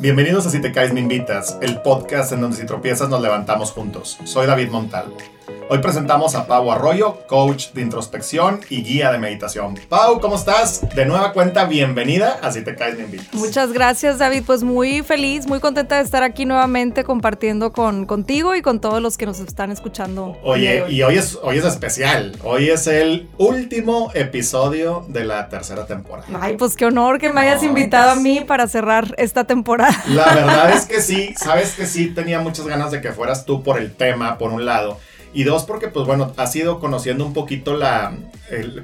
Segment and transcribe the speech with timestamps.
[0.00, 3.72] Bienvenidos a Si te caes me invitas, el podcast en donde si tropiezas nos levantamos
[3.72, 4.16] juntos.
[4.24, 5.12] Soy David Montal.
[5.72, 9.78] Hoy presentamos a Pau Arroyo, coach de introspección y guía de meditación.
[9.88, 10.80] Pau, ¿cómo estás?
[10.96, 13.32] De nueva cuenta, bienvenida a Si te caes me invitas.
[13.34, 14.42] Muchas gracias, David.
[14.44, 19.00] Pues muy feliz, muy contenta de estar aquí nuevamente compartiendo con, contigo y con todos
[19.00, 20.36] los que nos están escuchando.
[20.42, 22.36] Oye, y hoy es, hoy es especial.
[22.42, 26.26] Hoy es el último episodio de la tercera temporada.
[26.40, 30.02] Ay, pues qué honor que me hayas invitado a mí para cerrar esta temporada.
[30.08, 33.62] La verdad es que sí, sabes que sí, tenía muchas ganas de que fueras tú
[33.62, 34.98] por el tema, por un lado.
[35.32, 38.12] Y dos, porque pues bueno, has ido conociendo un poquito la,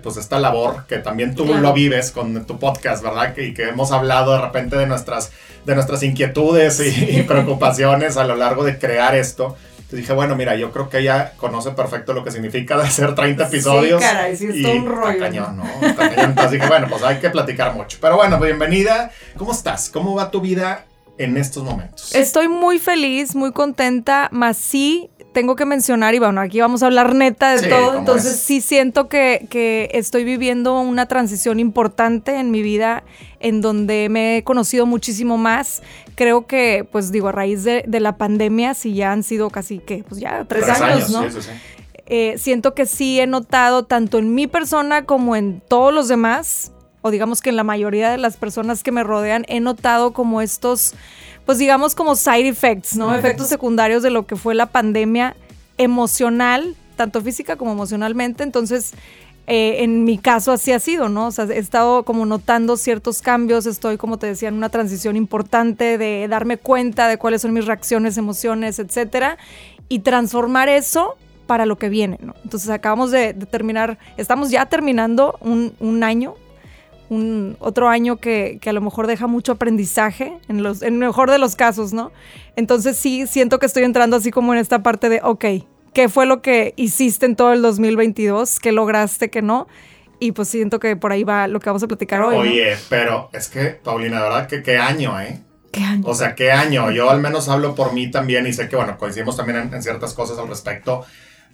[0.02, 3.34] pues esta labor que también tú lo vives con tu podcast, ¿verdad?
[3.34, 5.32] Que, y que hemos hablado de repente de nuestras,
[5.64, 9.56] de nuestras inquietudes y, preocupaciones a lo largo de crear esto.
[9.90, 13.14] Te dije, bueno, mira, yo creo que ella conoce perfecto lo que significa de hacer
[13.14, 14.00] 30 episodios.
[14.00, 15.10] Sí, caray, sí, es un rollo.
[15.10, 15.86] Está cañón, ¿no?
[15.86, 16.34] Está cañón.
[16.36, 17.98] Así que bueno, pues hay que platicar mucho.
[18.00, 19.10] Pero bueno, bienvenida.
[19.36, 19.88] ¿Cómo estás?
[19.88, 20.86] ¿Cómo va tu vida
[21.18, 22.14] en estos momentos?
[22.14, 26.86] Estoy muy feliz, muy contenta, más sí tengo que mencionar, y bueno, aquí vamos a
[26.86, 32.50] hablar neta de todo, entonces sí siento que, que, estoy viviendo una transición importante en
[32.50, 33.04] mi vida
[33.40, 35.82] en donde me he conocido muchísimo más.
[36.14, 40.04] Creo que, pues digo, a raíz de, la pandemia, si ya han sido casi, que
[40.08, 41.30] Pues ya tres, años, ¿no?
[41.30, 41.50] Sí, sí.
[42.06, 46.72] Eh, siento que sí he notado tanto en mi persona como en todos los demás,
[47.02, 50.40] o digamos que en la mayoría de las personas que me rodean, he notado como
[50.40, 50.94] estos
[51.46, 53.14] pues digamos como side effects, ¿no?
[53.14, 55.36] Efectos secundarios de lo que fue la pandemia
[55.78, 58.42] emocional, tanto física como emocionalmente.
[58.42, 58.92] Entonces,
[59.46, 61.28] eh, en mi caso así ha sido, ¿no?
[61.28, 65.14] O sea, he estado como notando ciertos cambios, estoy, como te decía, en una transición
[65.14, 69.38] importante de darme cuenta de cuáles son mis reacciones, emociones, etcétera,
[69.88, 72.34] y transformar eso para lo que viene, ¿no?
[72.42, 76.34] Entonces acabamos de, terminar, estamos ya terminando un, un año
[77.08, 81.30] un otro año que, a lo mejor deja mucho aprendizaje, en, los, en el mejor
[81.30, 82.12] de los casos, ¿no?
[82.56, 85.44] Entonces sí siento que estoy entrando así como en esta parte de, ok,
[85.92, 88.58] ¿qué fue lo que hiciste en todo el 2022?
[88.60, 89.66] ¿Qué lograste, qué no?
[90.18, 92.36] Y pues siento que por ahí va lo que vamos a platicar hoy.
[92.36, 94.46] Oye, pero es que, Paulina, ¿verdad?
[94.46, 95.40] Que qué año, ¿eh?
[95.70, 96.04] ¿Qué año?
[96.06, 96.90] O sea, qué año.
[96.90, 100.14] Yo al menos hablo por mí también y sé que, bueno, coincidimos también en ciertas
[100.14, 101.04] cosas al respecto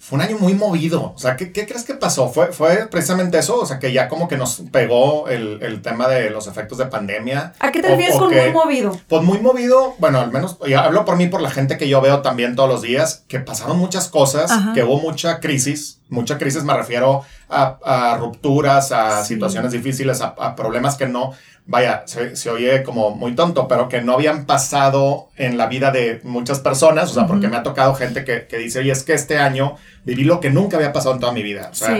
[0.03, 1.13] fue un año muy movido.
[1.15, 2.27] O sea, ¿qué, ¿qué, crees que pasó?
[2.27, 3.57] ¿Fue, ¿Fue precisamente eso?
[3.61, 6.87] O sea, que ya como que nos pegó el, el tema de los efectos de
[6.87, 7.53] pandemia.
[7.59, 8.99] ¿A qué te refieres con muy movido?
[9.07, 12.21] Pues muy movido, bueno, al menos, hablo por mí, por la gente que yo veo
[12.21, 16.01] también todos los días, que pasaron muchas cosas, que hubo mucha crisis.
[16.09, 21.31] Mucha crisis me refiero a, a rupturas, a situaciones difíciles, a, a problemas que no
[21.65, 26.19] vaya, se, oye como muy tonto, pero que no habían pasado en la vida de
[26.23, 29.13] muchas personas, o sea, porque me ha tocado gente que, que, dice, oye, es que
[29.13, 31.69] este año viví lo que nunca había pasado en toda mi vida.
[31.71, 31.97] O sea,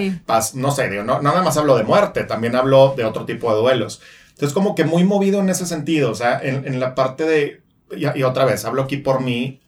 [0.56, 3.62] no sé, digo, no, nada más hablo de muerte, también hablo de otro tipo de
[3.62, 4.02] duelos.
[4.32, 7.62] Entonces, como que muy movido en ese sentido, o sea, en, en la parte de,
[7.96, 9.62] y, otra vez, hablo aquí por mí,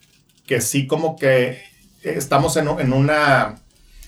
[0.46, 1.62] que sí como que
[2.04, 3.56] estamos en, en una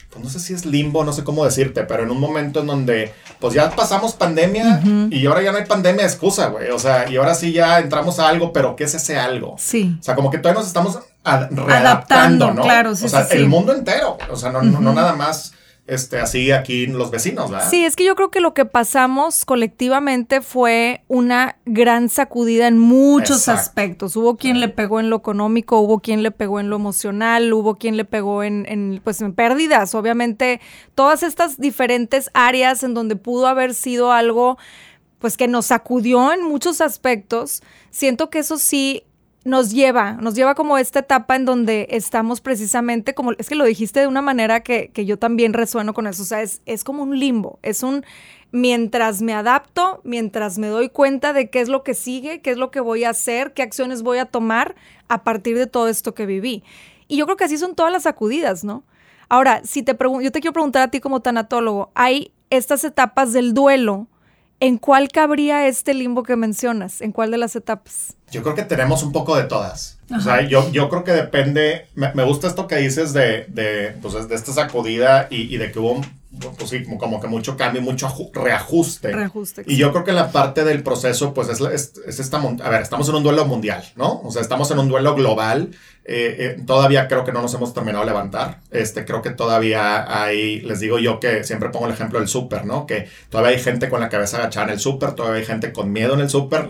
[0.09, 2.67] pues no sé si es limbo, no sé cómo decirte, pero en un momento en
[2.67, 4.81] donde, pues ya pasamos pandemia
[5.11, 6.69] y ahora ya no hay pandemia excusa, güey.
[6.71, 9.55] O sea, y ahora sí ya entramos a algo, pero ¿qué es ese algo?
[9.57, 9.97] Sí.
[9.99, 12.63] O sea, como que todavía nos estamos readaptando, ¿no?
[12.63, 14.17] Claro, sí, O sea, el mundo entero.
[14.31, 15.53] O sea, no, no nada más
[15.87, 17.69] este, así aquí los vecinos, ¿verdad?
[17.69, 22.77] Sí, es que yo creo que lo que pasamos colectivamente fue una gran sacudida en
[22.77, 24.17] muchos aspectos.
[24.17, 27.75] Hubo quien le pegó en lo económico, hubo quien le pegó en lo emocional, hubo
[27.75, 29.95] quien le pegó en, en, pues, en pérdidas.
[29.95, 30.59] Obviamente,
[30.93, 34.57] todas estas diferentes áreas en donde pudo haber sido algo,
[35.19, 37.63] pues que nos sacudió en muchos aspectos.
[37.91, 39.03] Siento que eso sí
[39.47, 43.63] nos lleva, nos lleva como esta etapa en donde estamos precisamente, como es que lo
[43.63, 47.03] dijiste de una manera que, yo también resueno con eso, o sea, es, es como
[47.03, 48.03] un limbo, es un,
[48.51, 52.57] mientras me adapto, mientras me doy cuenta de qué es lo que sigue, qué es
[52.57, 54.75] lo que voy a hacer, qué acciones voy a tomar
[55.07, 56.61] a partir de todo esto que viví.
[57.07, 58.83] Y yo creo que así son todas las sacudidas, ¿no?
[59.29, 63.53] Ahora, si te yo te quiero preguntar a ti como tanatólogo, hay estas etapas del
[63.53, 64.07] duelo,
[64.59, 66.99] ¿en cuál cabría este limbo que mencionas?
[66.99, 68.16] ¿En cuál de las etapas?
[68.31, 69.97] Yo creo que tenemos un poco de todas.
[70.15, 74.27] O sea, yo, yo creo que depende, me, gusta esto que dices de, de, pues,
[74.27, 76.01] de esta sacudida y, y de que hubo
[76.57, 79.11] pues sí, como, que mucho cambio, mucho reajuste.
[79.11, 79.63] Reajuste.
[79.65, 81.61] Y yo creo que la parte del proceso, pues es,
[82.05, 84.21] es, esta, a ver, estamos en un duelo mundial, ¿no?
[84.21, 85.71] O sea, estamos en un duelo global.
[86.09, 88.59] Eh, eh, todavía creo que no nos hemos terminado de levantar.
[88.71, 92.65] Este, creo que todavía hay, les digo yo que siempre pongo el ejemplo del súper,
[92.65, 92.85] ¿no?
[92.85, 95.91] Que todavía hay gente con la cabeza agachada en el súper, todavía hay gente con
[95.91, 96.69] miedo en el súper.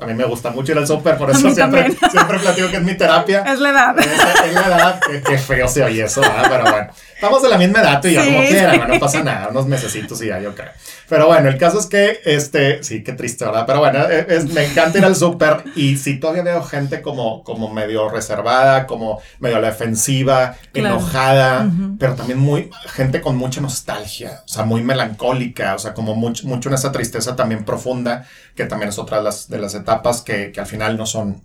[0.00, 2.82] a mí me gusta mucho ir al súper, por eso siempre, siempre platico que es
[2.82, 3.42] mi terapia.
[3.46, 3.98] Es la edad.
[3.98, 5.00] Es, la edad.
[5.26, 6.46] Qué, feo se oye eso, ¿verdad?
[6.48, 6.88] Pero bueno.
[7.24, 10.22] Estamos de la misma edad tú y yo, como quieran, no pasa nada, unos mesecitos
[10.22, 10.70] y ya, yo creo.
[11.08, 13.64] Pero bueno, el caso es que, este, sí, qué triste, ¿verdad?
[13.66, 17.42] Pero bueno, e, es, me encanta ir al súper y si todavía veo gente como,
[17.42, 23.60] como medio reservada, como medio a la defensiva, enojada, pero también muy, gente con mucha
[23.60, 28.26] nostalgia, o sea, muy melancólica, o sea, como mucho, mucho en esa tristeza también profunda,
[28.54, 31.42] que también es otra de las, de las etapas que, que al final no son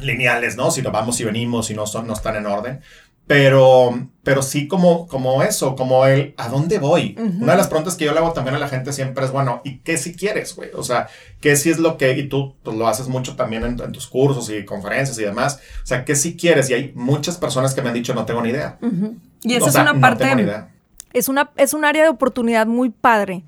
[0.00, 0.70] lineales, ¿no?
[0.70, 2.80] Si nos vamos y venimos y no, son, no están en orden.
[3.30, 7.14] Pero, pero sí como, como eso, como el, ¿a dónde voy?
[7.16, 9.60] Una de las preguntas que yo le hago también a la gente siempre es, bueno,
[9.62, 10.70] ¿y qué si quieres, güey?
[10.74, 11.06] O sea,
[11.40, 14.50] ¿qué si es lo que, y tú pues, lo haces mucho también en, tus cursos
[14.50, 16.70] y conferencias y demás, o sea, ¿qué si quieres?
[16.70, 18.78] Y hay muchas personas que me han dicho, no tengo ni idea.
[19.44, 20.26] Y esa es una parte,
[21.12, 23.44] es, una, es un área de oportunidad muy padre.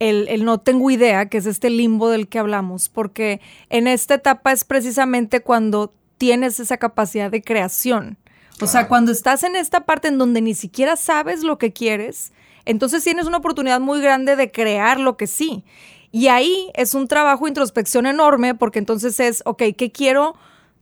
[0.00, 3.40] El, el, no tengo idea, que es este limbo del que hablamos, porque
[3.70, 8.18] en esta etapa es precisamente cuando tienes esa capacidad de creación
[8.62, 12.32] o sea, cuando estás en esta parte en donde ni siquiera sabes lo que quieres,
[12.64, 15.64] entonces tienes una oportunidad muy grande de crear lo que sí.
[16.12, 20.36] Y ahí es un trabajo de introspección enorme porque entonces es, ok, ¿qué quiero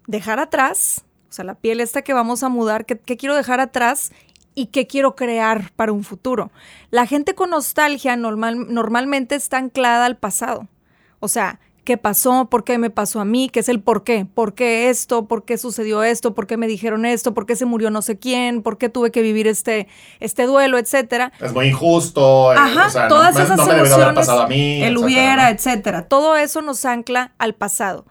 [0.06, 1.04] dejar atrás?
[1.30, 4.12] O sea, la piel esta que vamos a mudar, ¿qué, quiero dejar atrás?
[4.52, 6.50] y qué quiero crear para un futuro.
[6.90, 10.66] La gente con nostalgia normal, normalmente está anclada al pasado.
[11.20, 14.26] O sea, qué pasó, por qué me pasó a mí, qué es el por qué,
[14.26, 17.64] por qué esto, por qué sucedió esto, por qué me dijeron esto, por qué se
[17.64, 19.88] murió no sé quién, por qué tuve que vivir este,
[20.20, 21.32] este duelo, etcétera.
[21.40, 26.06] Es muy injusto, eh, Ajá, todas esas me haber pasado a mí, el hubiera, etcétera.
[26.06, 28.06] Todo eso nos ancla al pasado.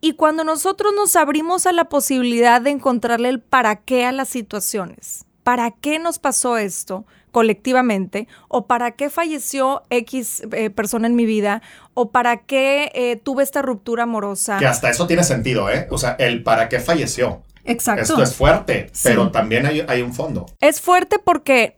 [0.00, 4.28] Y cuando nosotros nos abrimos a la posibilidad de encontrarle el para qué a las
[4.28, 7.06] situaciones, ¿para qué nos pasó esto?
[7.32, 11.62] Colectivamente, o para qué falleció X eh, persona en mi vida,
[11.94, 14.58] o para qué eh, tuve esta ruptura amorosa.
[14.58, 15.88] Que hasta eso tiene sentido, ¿eh?
[15.90, 17.42] O sea, el para qué falleció.
[17.64, 18.02] Exacto.
[18.02, 20.46] Esto es fuerte, pero también hay, un fondo.
[20.60, 21.76] Es fuerte porque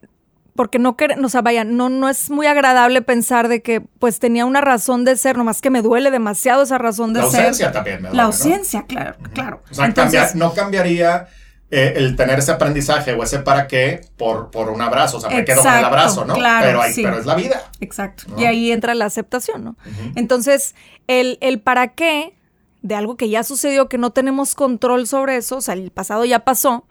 [0.56, 4.46] porque no o sea, vaya, no, no es muy agradable pensar de que pues tenía
[4.46, 7.32] una razón de ser, nomás que me duele demasiado esa razón de ser.
[7.32, 9.62] La ausencia también me duele, La ausencia, claro, claro.
[9.70, 11.26] O sea, no cambiaría
[11.70, 15.16] eh, el tener ese aprendizaje o ese para qué por, por un abrazo.
[15.16, 16.34] O sea, me quedo con el abrazo, ¿no?
[16.34, 17.70] pero, pero es la vida.
[17.80, 18.24] Exacto.
[18.36, 19.76] Y ahí entra la aceptación, ¿no?
[20.14, 20.74] Entonces,
[21.06, 22.36] el, el para qué
[22.82, 26.26] de algo que ya sucedió, que no tenemos control sobre eso, o sea, el pasado
[26.26, 26.86] ya pasó,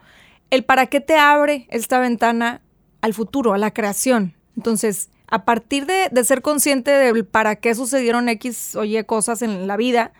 [0.50, 2.62] el para qué te abre esta ventana
[3.02, 4.34] al futuro, a la creación.
[4.58, 9.44] Entonces, a partir de, de ser consciente del para qué sucedieron X o Y cosas
[9.44, 10.14] en la vida,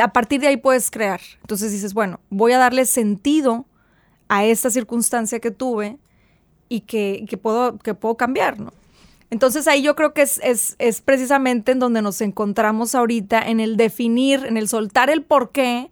[0.00, 1.20] a partir de ahí puedes crear.
[1.40, 3.66] Entonces dices, bueno, voy a darle sentido
[4.32, 5.98] a esta circunstancia que tuve
[6.70, 8.72] y que, puedo, que puedo cambiar, ¿no?
[9.28, 13.76] Entonces ahí yo creo que es, es, precisamente en donde nos encontramos ahorita, en el
[13.76, 15.90] definir, en el soltar el por qué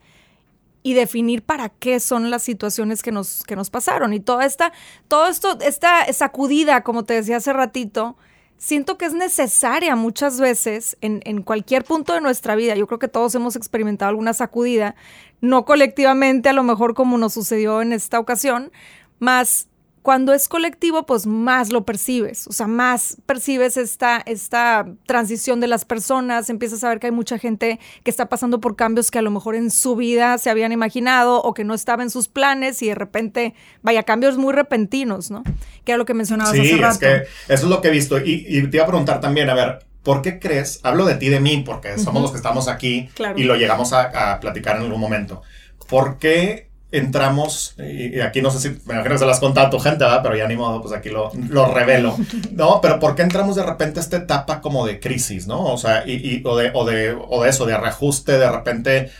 [0.82, 4.14] y definir para qué son las situaciones que nos, que nos pasaron.
[4.14, 4.72] Y toda esta,
[5.06, 8.16] todo esto, esta sacudida, como te decía hace ratito,
[8.60, 12.76] siento que es necesaria muchas veces en, en, cualquier punto de nuestra vida.
[12.76, 14.94] Yo creo que todos hemos experimentado alguna sacudida,
[15.40, 18.70] no colectivamente, a lo mejor como nos sucedió en esta ocasión,
[19.18, 19.69] más
[20.02, 25.66] cuando es colectivo, pues más lo percibes, o sea, más percibes esta, esta transición de
[25.66, 29.18] las personas, empiezas a ver que hay mucha gente que está pasando por cambios que
[29.18, 32.28] a lo mejor en su vida se habían imaginado o que no estaba en sus
[32.28, 35.42] planes y de repente, vaya, cambios muy repentinos, ¿no?
[35.84, 36.98] Que era lo que mencionabas hace rato.
[36.98, 37.12] Sí, es
[37.46, 39.80] que eso es lo que he visto y, te iba a preguntar también, a ver,
[40.02, 40.80] ¿por qué crees?
[40.82, 44.32] Hablo de ti, de mí, porque somos los que estamos aquí y lo llegamos a,
[44.32, 45.42] a platicar en algún momento.
[45.88, 49.68] ¿Por qué entramos, y aquí no sé si me imagino que se las has contado
[49.68, 50.20] a tu gente, ¿verdad?
[50.22, 52.16] Pero ya ni modo, pues aquí lo, lo revelo,
[52.52, 52.80] ¿no?
[52.80, 55.64] Pero ¿por qué entramos de repente a esta etapa como de crisis, ¿no?
[55.64, 59.10] O sea, y, o, de, o, de, o de eso, de reajuste, de repente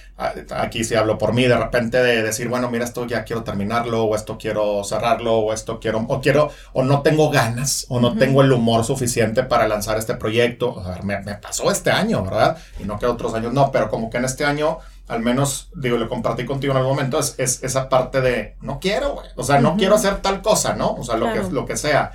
[0.50, 4.05] aquí sí hablo por mí, de repente de decir, bueno, mira, esto ya quiero terminarlo,
[4.05, 8.17] o esto quiero cerrarlo, o esto quiero, o quiero, o no tengo ganas, o no
[8.17, 10.75] tengo el humor suficiente para lanzar este proyecto.
[10.75, 12.59] O sea, me, pasó este año, ¿verdad?
[12.79, 14.79] Y no que otros años no, pero como que en este año,
[15.11, 18.79] al menos, digo, lo compartí contigo en algún momento, es, es esa parte de, no
[18.79, 19.26] quiero, güey.
[19.37, 20.93] O sea, no quiero hacer tal cosa, ¿no?
[20.93, 22.12] O sea, lo, que, lo que sea.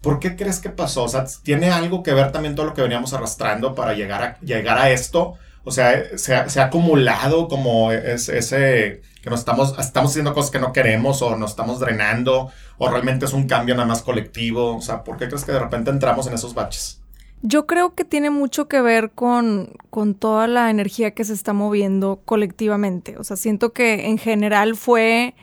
[0.00, 1.02] ¿Por qué crees que pasó?
[1.02, 4.40] O sea, ¿tiene algo que ver también todo lo que veníamos arrastrando para llegar a,
[4.40, 5.34] llegar a esto?
[5.64, 10.72] O sea, se ha, acumulado como ese que nos estamos, estamos haciendo cosas que no
[10.72, 14.76] queremos o nos estamos drenando o realmente es un cambio nada más colectivo.
[14.76, 17.00] O sea, ¿por qué crees que de repente entramos en esos baches?
[17.48, 21.52] Yo creo que tiene mucho que ver con, con toda la energía que se está
[21.52, 23.16] moviendo colectivamente.
[23.18, 25.34] O sea, siento que en general fue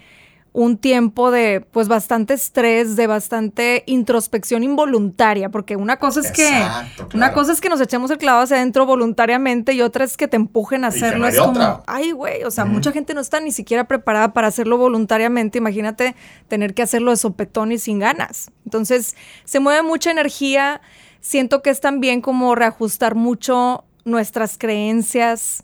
[0.53, 6.47] un tiempo de pues bastante estrés, de bastante introspección involuntaria, porque una cosa es que
[7.15, 10.27] una cosa es que nos echemos el clavado hacia adentro voluntariamente y otra es que
[10.27, 11.27] te empujen a hacerlo.
[11.27, 14.77] es como, ay, güey, o sea, mucha gente no está ni siquiera preparada para hacerlo
[14.77, 15.57] voluntariamente.
[15.57, 16.15] Imagínate
[16.49, 18.51] tener que hacerlo de sopetón y sin ganas.
[18.65, 20.81] Entonces, se mueve mucha energía.
[21.23, 25.63] Siento que es también como reajustar mucho nuestras creencias,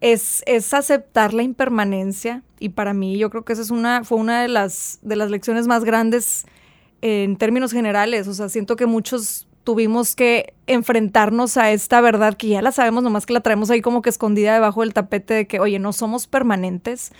[0.00, 0.42] es,
[0.72, 4.48] aceptar la impermanencia y para mí yo creo que esa es una, fue una de
[4.48, 6.46] las, de las lecciones más grandes
[7.02, 12.48] en términos generales, o sea, siento que muchos tuvimos que enfrentarnos a esta verdad que
[12.48, 15.46] ya la sabemos, nomás que la traemos ahí como que escondida debajo del tapete de
[15.46, 17.12] que, oye, no somos permanentes,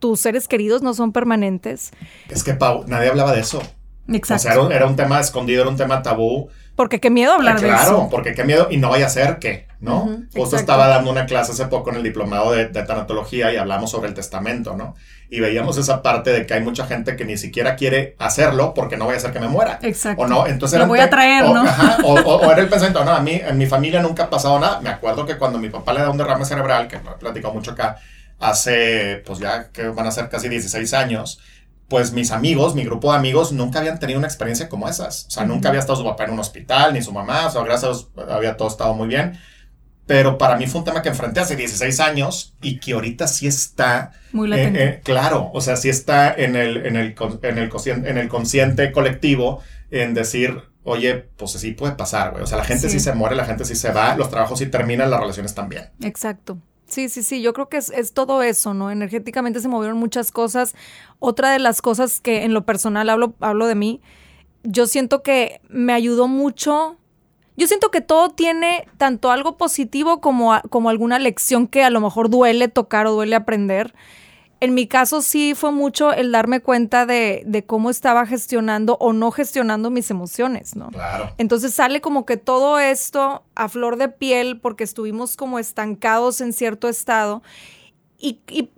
[0.00, 1.92] tus seres queridos no son permanentes.
[2.28, 3.62] Es que, Pau, nadie hablaba de eso.
[4.08, 4.48] Exacto.
[4.48, 6.48] O sea, era un, tema escondido, era un tema tabú.
[6.74, 7.76] Porque qué miedo hablar de eso.
[7.76, 10.22] Claro, porque qué miedo, y no vaya a ser que, ¿no?
[10.34, 14.08] Justo estaba dando una clase hace poco en el diplomado de, tanatología y hablamos sobre
[14.08, 14.94] el testamento, ¿no?
[15.28, 18.96] Y veíamos esa parte de que hay mucha gente que ni siquiera quiere hacerlo porque
[18.96, 19.78] no vaya a ser que me muera.
[19.82, 20.22] Exacto.
[20.22, 21.64] O no, entonces Lo voy a traer, o, ¿no?
[22.04, 24.80] o, era el pensamiento, no, a mí, en mi familia nunca ha pasado nada.
[24.80, 27.52] Me acuerdo que cuando mi papá le da un derrame cerebral, que lo he platicado
[27.52, 27.98] mucho acá,
[28.38, 31.38] hace, pues ya que van a ser casi 16 años,
[31.92, 35.26] pues mis amigos, mi grupo de amigos, nunca habían tenido una experiencia como esas.
[35.26, 37.62] O sea, nunca había estado su papá en un hospital, ni su mamá, o sea,
[37.64, 39.38] gracias a Dios había todo estado muy bien.
[40.06, 43.46] Pero para mí fue un tema que enfrenté hace 16 años y que ahorita sí
[43.46, 44.12] está...
[44.32, 44.82] Muy latente.
[44.82, 47.70] Eh, claro, o sea, sí está en el, en, el, en, el,
[48.06, 52.42] en el consciente colectivo en decir, oye, pues sí puede pasar, güey.
[52.42, 52.94] O sea, la gente sí.
[52.98, 55.90] sí se muere, la gente sí se va, los trabajos sí terminan, las relaciones también.
[56.00, 56.56] Exacto.
[56.92, 58.90] Sí, sí, sí, yo creo que es, todo eso, ¿no?
[58.90, 60.74] Energéticamente se movieron muchas cosas.
[61.20, 64.02] Otra de las cosas que en lo personal hablo, hablo de mí,
[64.62, 66.98] yo siento que me ayudó mucho.
[67.56, 72.02] Yo siento que todo tiene tanto algo positivo como, como alguna lección que a lo
[72.02, 73.94] mejor duele tocar o duele aprender
[74.62, 79.32] en mi caso sí fue mucho el darme cuenta de, cómo estaba gestionando o no
[79.32, 80.90] gestionando mis emociones, ¿no?
[80.90, 81.34] Claro.
[81.36, 86.52] Entonces sale como que todo esto a flor de piel porque estuvimos como estancados en
[86.52, 87.42] cierto estado.
[88.20, 88.34] Y,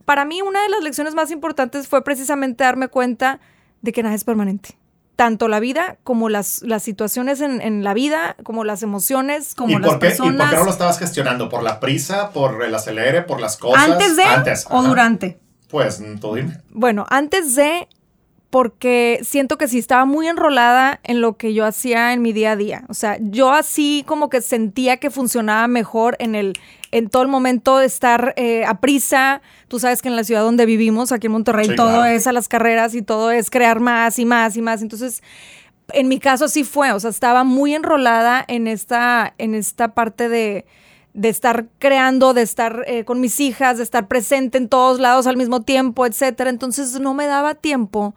[0.06, 3.40] para mí una de las lecciones más importantes fue precisamente darme cuenta
[3.82, 4.78] de que nada es permanente
[5.16, 9.98] tanto la vida como las, las situaciones en, la vida, como las emociones, como las
[9.98, 10.34] personas.
[10.34, 11.48] ¿Y por qué no lo estabas gestionando?
[11.48, 12.30] ¿Por la prisa?
[12.30, 13.22] ¿Por el acelere?
[13.22, 13.90] ¿Por las cosas?
[13.90, 14.24] ¿Antes de?
[14.24, 15.43] Antes, o durante.
[15.74, 16.58] Pues, tú dime.
[16.70, 17.88] Bueno, antes de,
[18.48, 22.52] porque siento que sí estaba muy enrolada en lo que yo hacía en mi día
[22.52, 22.84] a día.
[22.86, 26.52] O sea, yo así como que sentía que funcionaba mejor en el,
[26.92, 29.42] en todo el momento de estar eh, a prisa.
[29.66, 32.46] Tú sabes que en la ciudad donde vivimos, aquí en Monterrey, todo es a las
[32.46, 34.80] carreras y todo es crear más y más y más.
[34.80, 35.24] Entonces,
[35.92, 40.28] en mi caso sí fue, o sea, estaba muy enrolada en esta, en esta parte
[40.28, 40.66] de
[41.14, 45.26] de estar creando, de estar eh, con mis hijas, de estar presente en todos lados
[45.26, 46.50] al mismo tiempo, etcétera.
[46.50, 48.14] Entonces no me daba tiempo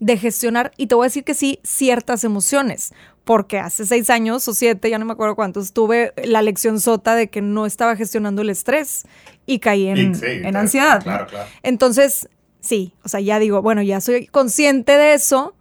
[0.00, 2.92] de gestionar, y te voy a decir que sí, ciertas emociones,
[3.24, 7.14] porque hace seis años o siete, ya no me acuerdo cuántos, tuve la lección sota
[7.14, 9.04] de que no estaba gestionando el estrés
[9.44, 11.02] y caí en, ansiedad.
[11.02, 11.48] Claro, claro.
[11.62, 12.30] Entonces,
[12.60, 15.54] sí, o sea, ya digo, bueno, ya soy consciente de eso,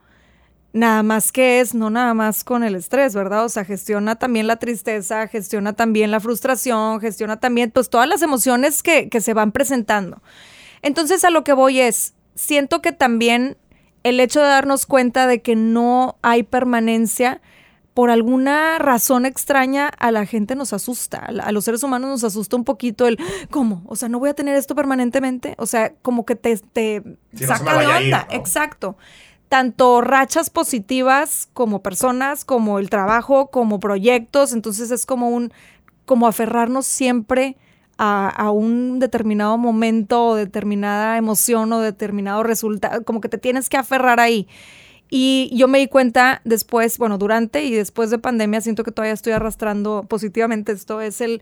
[0.72, 3.46] Nada más que es, no nada más con el estrés, ¿verdad?
[3.46, 8.22] O sea, gestiona también la tristeza, gestiona también la frustración, gestiona también, pues, todas las
[8.22, 10.22] emociones que, que se van presentando.
[10.84, 13.58] Entonces, a lo que voy es, siento que también
[14.04, 17.42] el hecho de darnos cuenta de que no hay permanencia,
[17.96, 22.56] por alguna razón extraña, a la gente nos asusta, a los seres humanos nos asusta
[22.56, 23.18] un poquito el,
[23.50, 23.82] ¿cómo?
[23.88, 27.04] O sea, no voy a tener esto permanentemente, o sea, como que te, te
[27.46, 28.96] saca de onda, exacto
[29.50, 34.54] tanto rachas positivas como personas, como el trabajo, como proyectos.
[34.54, 35.52] Entonces es como un,
[36.06, 37.58] como aferrarnos siempre
[37.98, 43.76] a, un determinado momento o determinada emoción o determinado resultado, como que te tienes que
[43.76, 44.48] aferrar ahí.
[45.10, 49.14] Y yo me di cuenta después, bueno, durante y después de pandemia, siento que todavía
[49.14, 51.42] estoy arrastrando positivamente esto, es el,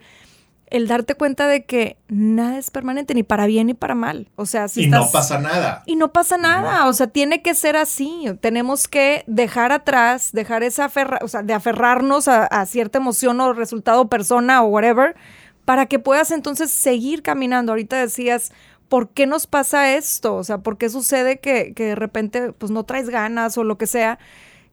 [0.70, 4.30] el darte cuenta de que nada es permanente, ni para bien ni para mal.
[4.36, 5.84] O sea, si Y no pasa nada.
[5.86, 6.88] Y no pasa nada.
[6.88, 8.26] O sea, tiene que ser así.
[8.42, 13.40] Tenemos que dejar atrás, dejar esa aferra, o sea, de aferrarnos a, a cierta emoción
[13.40, 15.16] o resultado, persona o whatever,
[15.64, 17.72] para que puedas entonces seguir caminando.
[17.72, 18.52] Ahorita decías,
[18.90, 20.36] ¿por qué nos pasa esto?
[20.36, 23.78] O sea, ¿por qué sucede que, que de repente pues no traes ganas o lo
[23.78, 24.20] que sea?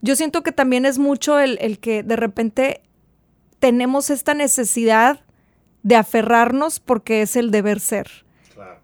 [0.02, 2.82] Yo siento que también es mucho el, el que de repente
[3.58, 5.23] tenemos esta necesidad
[5.84, 8.24] de aferrarnos porque es el deber ser.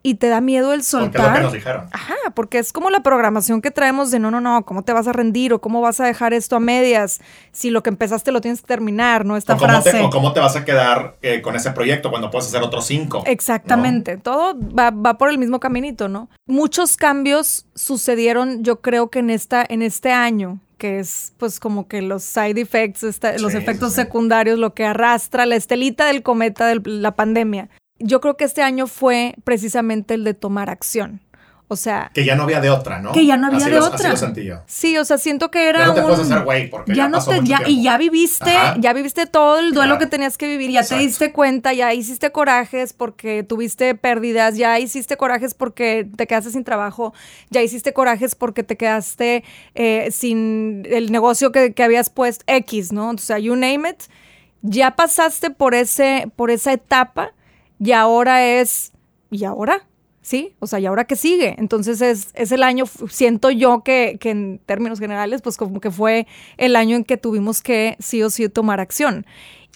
[0.03, 1.11] Y te da miedo el soltar.
[1.11, 1.87] Porque es lo que nos dijeron.
[1.93, 5.07] Ajá, porque es como la programación que traemos de no, no, no, ¿cómo te vas
[5.07, 5.53] a rendir?
[5.53, 7.21] O cómo vas a dejar esto a medias
[7.53, 9.37] si lo que empezaste lo tienes que terminar, ¿no?
[9.37, 9.91] Esta o frase.
[9.91, 12.63] Cómo te, o cómo te vas a quedar eh, con ese proyecto cuando puedes hacer
[12.63, 13.23] otros cinco.
[13.27, 14.17] Exactamente.
[14.17, 16.31] Todo va, va, por el mismo caminito, ¿no?
[16.47, 21.87] Muchos cambios sucedieron, yo creo que en, esta, en este año que es pues como
[21.87, 23.03] que los side effects,
[23.39, 27.69] los efectos secundarios, lo que arrastra la estelita del cometa de la pandemia.
[28.01, 31.21] Yo creo que este año fue precisamente el de tomar acción.
[31.73, 32.11] O sea.
[32.13, 33.13] Que ya no había de otra, ¿no?
[33.13, 34.11] Que ya no había de otra.
[34.11, 35.79] Así Sí, o sea, siento que era.
[35.79, 37.45] Ya no te puedes hacer güey porque ya, no te.
[37.45, 40.97] Ya, y ya viviste, ya viviste todo el duelo que tenías que vivir, ya te
[40.97, 46.65] diste cuenta, ya hiciste corajes porque tuviste pérdidas, ya hiciste corajes porque te quedaste sin
[46.65, 47.15] trabajo,
[47.51, 49.45] ya hiciste corajes porque te quedaste
[49.77, 53.11] eh, sin el negocio que, que habías puesto X, ¿no?
[53.11, 54.03] O sea, you name it.
[54.63, 57.33] Ya pasaste por, ese, por esa etapa
[57.81, 58.93] y ahora es.
[59.31, 59.87] ¿Y ahora?
[60.23, 60.55] ¿sí?
[60.61, 61.57] O sea, ¿y ahora qué sigue?
[61.59, 65.91] Entonces es, es el año, siento yo que, que, en términos generales, pues como que
[65.91, 69.27] fue el año en que tuvimos que sí o sí tomar acción.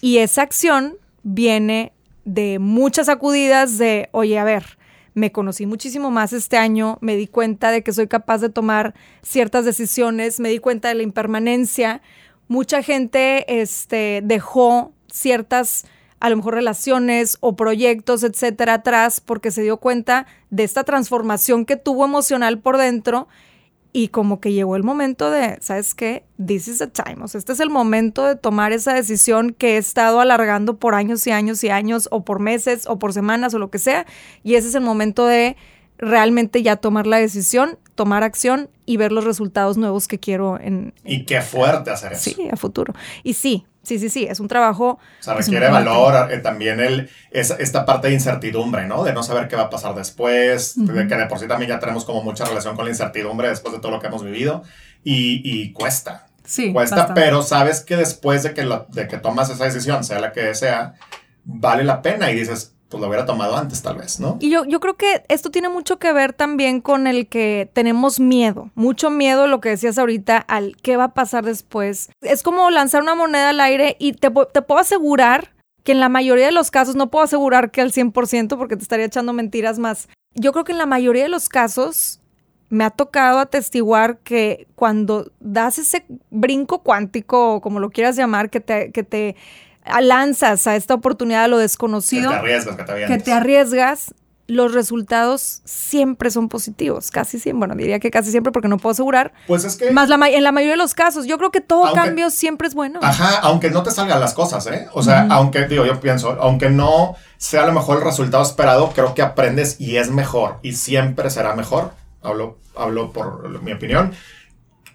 [0.01, 1.93] Y esa acción viene
[2.25, 4.77] de muchas acudidas de, oye, a ver,
[5.13, 8.93] me conocí muchísimo más este año, me di cuenta de que soy capaz de tomar
[9.21, 12.01] ciertas decisiones, me di cuenta de la impermanencia.
[12.47, 15.85] Mucha gente este, dejó ciertas
[16.25, 21.65] a lo mejor relaciones o proyectos, etcétera, atrás, porque se dio cuenta de esta transformación
[21.65, 23.27] que tuvo emocional por dentro
[23.93, 26.25] y como que llegó el momento de, ¿sabes qué?
[26.43, 27.17] This is the time.
[27.21, 30.95] O sea, este es el momento de tomar esa decisión que he estado alargando por
[30.95, 34.07] años y años y años, o por meses, o por semanas, o lo que sea.
[34.41, 35.55] Y ese es el momento de
[35.99, 40.95] realmente ya tomar la decisión, tomar acción y ver los resultados nuevos que quiero en...
[41.03, 42.31] Y qué fuerte hacer eso.
[42.31, 42.95] Sí, a futuro.
[43.23, 44.99] Y sí, Sí, sí, sí, es un trabajo.
[45.19, 49.03] O sea, requiere valor, eh, también el, es, esta parte de incertidumbre, ¿no?
[49.03, 51.79] De no saber qué va a pasar después, de que de por sí también ya
[51.79, 54.63] tenemos como mucha relación con la incertidumbre después de todo lo que hemos vivido
[55.03, 56.27] y, y cuesta.
[56.43, 56.73] Sí.
[56.73, 60.31] Cuesta, pero sabes que después de que, lo, de que tomas esa decisión, sea la
[60.31, 60.95] que sea,
[61.43, 64.37] vale la pena y dices, pues lo hubiera tomado antes tal vez, ¿no?
[64.39, 68.19] Y yo, yo creo que esto tiene mucho que ver también con el que tenemos
[68.19, 72.09] miedo, mucho miedo, lo que decías ahorita, al qué va a pasar después.
[72.21, 76.45] Es como lanzar una moneda al aire y te, puedo asegurar que en la mayoría
[76.45, 80.07] de los casos, no puedo asegurar que al 100% porque te estaría echando mentiras más,
[80.33, 82.19] yo creo que en la mayoría de los casos
[82.69, 88.49] me ha tocado atestiguar que cuando das ese brinco cuántico, o como lo quieras llamar,
[88.49, 89.35] que te, que te
[90.01, 94.13] lanzas a esta oportunidad a lo desconocido, que te arriesgas, que te, que te arriesgas,
[94.47, 98.91] los resultados siempre son positivos, casi siempre, bueno, diría que casi siempre porque no puedo
[98.91, 99.33] asegurar.
[99.47, 99.91] Pues es que...
[99.91, 102.75] Más la, en la mayoría de los casos, yo creo que todo cambio siempre es
[102.75, 102.99] bueno.
[103.01, 104.87] Ajá, aunque no te salgan las cosas, ¿eh?
[104.93, 108.91] O sea, aunque, digo, yo pienso, aunque no sea a lo mejor el resultado esperado,
[108.93, 111.91] creo que aprendes y es mejor y siempre será mejor.
[112.21, 114.13] Hablo, hablo por mi opinión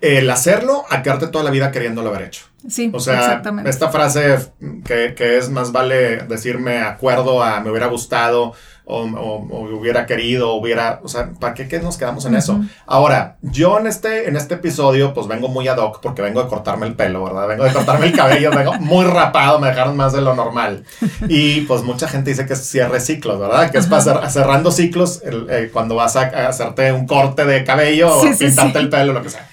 [0.00, 2.44] el hacerlo a quedarte toda la vida queriéndolo haber hecho.
[2.68, 3.70] Sí, o sea, exactamente.
[3.70, 4.36] esta frase
[4.84, 8.54] que, que, es más vale decirme acuerdo a me hubiera gustado
[8.90, 12.60] o, o, hubiera querido, hubiera, o sea, ¿para qué, nos quedamos en eso?
[12.86, 16.48] Ahora, yo en este, en este episodio pues vengo muy ad hoc porque vengo de
[16.48, 17.46] cortarme el pelo, ¿verdad?
[17.46, 20.84] Vengo de cortarme el cabello, vengo muy rapado, me dejaron más de lo normal.
[21.28, 23.70] Y pues mucha gente dice que es cierre ciclos, ¿verdad?
[23.70, 28.22] Que es para cerrando ciclos eh, cuando vas a, hacerte un corte de cabello o
[28.36, 29.48] pintarte el pelo, lo que sea.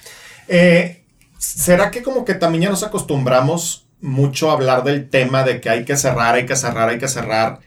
[0.48, 1.04] Eh,
[1.38, 5.70] ¿Será que como que también ya nos acostumbramos mucho a hablar del tema de que
[5.70, 7.60] hay que cerrar, hay que cerrar, hay que cerrar,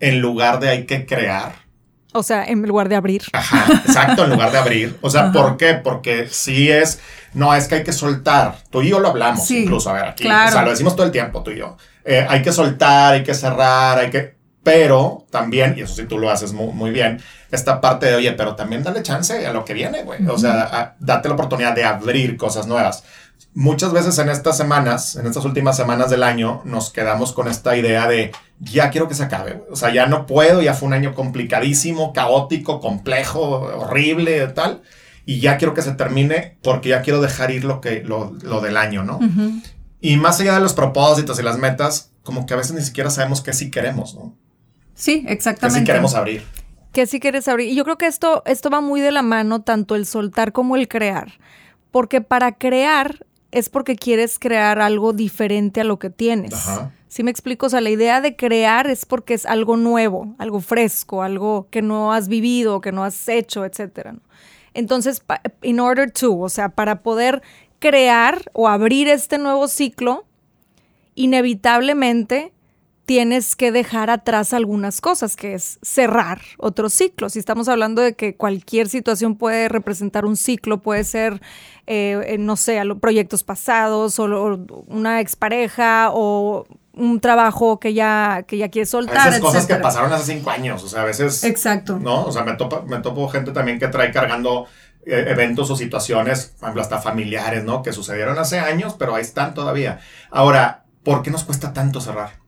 [0.00, 1.64] en lugar de hay que crear?
[2.12, 3.22] O sea, en lugar de abrir.
[3.32, 4.96] Ajá, exacto, en lugar de abrir.
[5.00, 5.74] O sea, ¿por qué?
[5.74, 7.00] Porque si es,
[7.32, 8.58] no, es que hay que soltar.
[8.70, 10.24] Tú y yo lo hablamos incluso, a ver, aquí.
[10.24, 11.76] O sea, lo decimos todo el tiempo, tú y yo.
[12.04, 16.18] Eh, hay que soltar, hay que cerrar, hay que pero también, y eso sí tú
[16.18, 17.20] lo haces muy, muy, bien,
[17.54, 20.26] esta parte de, oye, pero también dale chance a lo que viene, güey.
[20.26, 23.04] O sea, date la oportunidad de abrir cosas nuevas.
[23.54, 27.76] Muchas veces en estas semanas, en estas últimas semanas del año, nos quedamos con esta
[27.76, 29.62] idea de, ya quiero que se acabe.
[29.70, 34.82] O sea, ya no puedo, ya fue un año complicadísimo, caótico, complejo, horrible, tal.
[35.26, 38.60] Y ya quiero que se termine porque ya quiero dejar ir lo, que, lo, lo
[38.60, 39.20] del año, ¿no?
[40.00, 43.08] Y más allá de los propósitos y las metas, como que a veces ni siquiera
[43.08, 44.34] sabemos qué sí queremos, ¿no?
[44.94, 45.80] Sí, exactamente.
[45.80, 46.44] Que sí queremos abrir.
[46.94, 47.68] Que sí quieres abrir.
[47.68, 50.76] Y yo creo que esto, esto va muy de la mano, tanto el soltar como
[50.76, 51.32] el crear.
[51.90, 56.54] Porque para crear es porque quieres crear algo diferente a lo que tienes.
[56.54, 56.92] Ajá.
[57.14, 57.66] ¿Sí me explico?
[57.66, 61.80] O sea, la idea de crear es porque es algo nuevo, algo fresco, algo que
[61.82, 64.16] no has vivido, que no has hecho, etcétera.
[64.72, 65.22] Entonces,
[65.62, 67.40] in order to, o sea, para poder
[67.78, 70.24] crear o abrir este nuevo ciclo,
[71.14, 72.53] inevitablemente
[73.06, 77.28] tienes que dejar atrás algunas cosas, que es cerrar otro ciclo.
[77.28, 81.42] Si estamos hablando de que cualquier situación puede representar un ciclo, puede ser,
[81.86, 88.56] eh, eh, no sé, proyectos pasados o una expareja o un trabajo que ya, que
[88.56, 89.28] ya quieres soltar.
[89.28, 91.44] Esas cosas que pasaron hace cinco años, o sea, a veces...
[91.44, 91.98] Exacto.
[91.98, 92.24] ¿No?
[92.24, 94.66] O sea, me topo, me topo gente también que trae cargando
[95.04, 97.82] eh, eventos o situaciones, por ejemplo, hasta familiares, ¿no?
[97.82, 99.98] Que sucedieron hace años, pero ahí están todavía.
[100.30, 102.43] Ahora, ¿por qué nos cuesta tanto cerrar?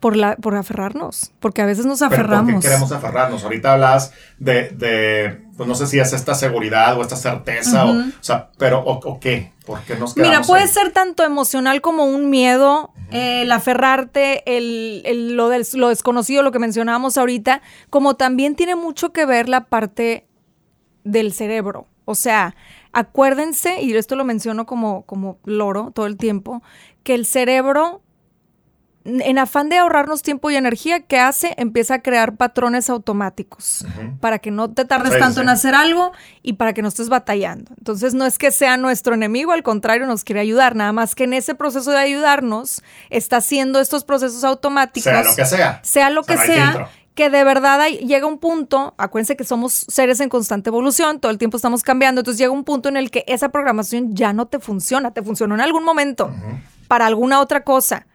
[0.00, 2.46] Por, la, por aferrarnos, porque a veces nos aferramos.
[2.46, 3.44] ¿Pero ¿Por qué queremos aferrarnos?
[3.44, 7.94] Ahorita hablas de, de, pues no sé si es esta seguridad o esta certeza, o,
[8.20, 12.92] sea, pero o, qué, ¿por qué nos Mira, puede ser tanto emocional como un miedo,
[13.10, 17.60] el aferrarte, el, lo, del, lo desconocido, lo que mencionábamos ahorita,
[17.90, 20.26] como también tiene mucho que ver la parte
[21.04, 21.86] del cerebro.
[22.06, 22.56] O sea,
[22.92, 26.62] acuérdense, y esto lo menciono como, como loro todo el tiempo,
[27.02, 28.00] que el cerebro
[29.04, 31.54] en afán de ahorrarnos tiempo y energía, ¿qué hace?
[31.56, 33.86] Empieza a crear patrones automáticos
[34.20, 37.72] para que no te tardes tanto en hacer algo y para que no estés batallando.
[37.78, 41.24] Entonces no es que sea nuestro enemigo, al contrario, nos quiere ayudar, nada más que
[41.24, 45.04] en ese proceso de ayudarnos está haciendo estos procesos automáticos.
[45.04, 45.80] Sea lo que sea.
[45.82, 46.88] Sea lo que sea.
[47.14, 51.38] Que de verdad llega un punto, acuérdense que somos seres en constante evolución, todo el
[51.38, 54.58] tiempo estamos cambiando, entonces llega un punto en el que esa programación ya no te
[54.58, 56.32] funciona, te funcionó en algún momento
[56.88, 58.06] para alguna otra cosa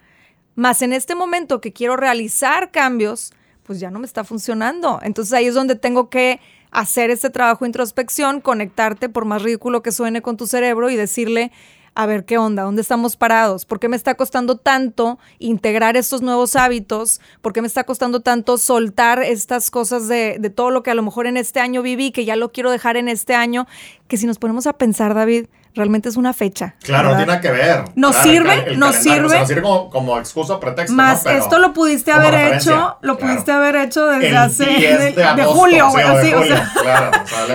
[0.56, 5.00] más en este momento que quiero realizar cambios, pues ya no me está funcionando.
[5.04, 6.39] Entonces ahí es donde tengo que
[6.72, 10.96] hacer este trabajo de introspección, conectarte, por más ridículo que suene con tu cerebro y
[10.96, 11.52] decirle,
[11.96, 16.22] a ver qué onda, dónde estamos parados, por qué me está costando tanto integrar estos
[16.22, 20.84] nuevos hábitos, por qué me está costando tanto soltar estas cosas de, de todo lo
[20.84, 23.34] que a lo mejor en este año viví, que ya lo quiero dejar en este
[23.34, 23.65] año,
[24.10, 26.75] que si nos ponemos a pensar, David, realmente es una fecha.
[26.81, 27.83] Claro, no tiene que ver.
[27.95, 29.39] Nos sirve, nos sirve.
[29.39, 30.95] nos sirve como, excusa o pretexto.
[30.95, 36.05] Más esto lo pudiste haber hecho, lo pudiste haber hecho desde hace de, julio, güey,
[36.05, 36.71] así, o sea.
[36.81, 37.11] Claro,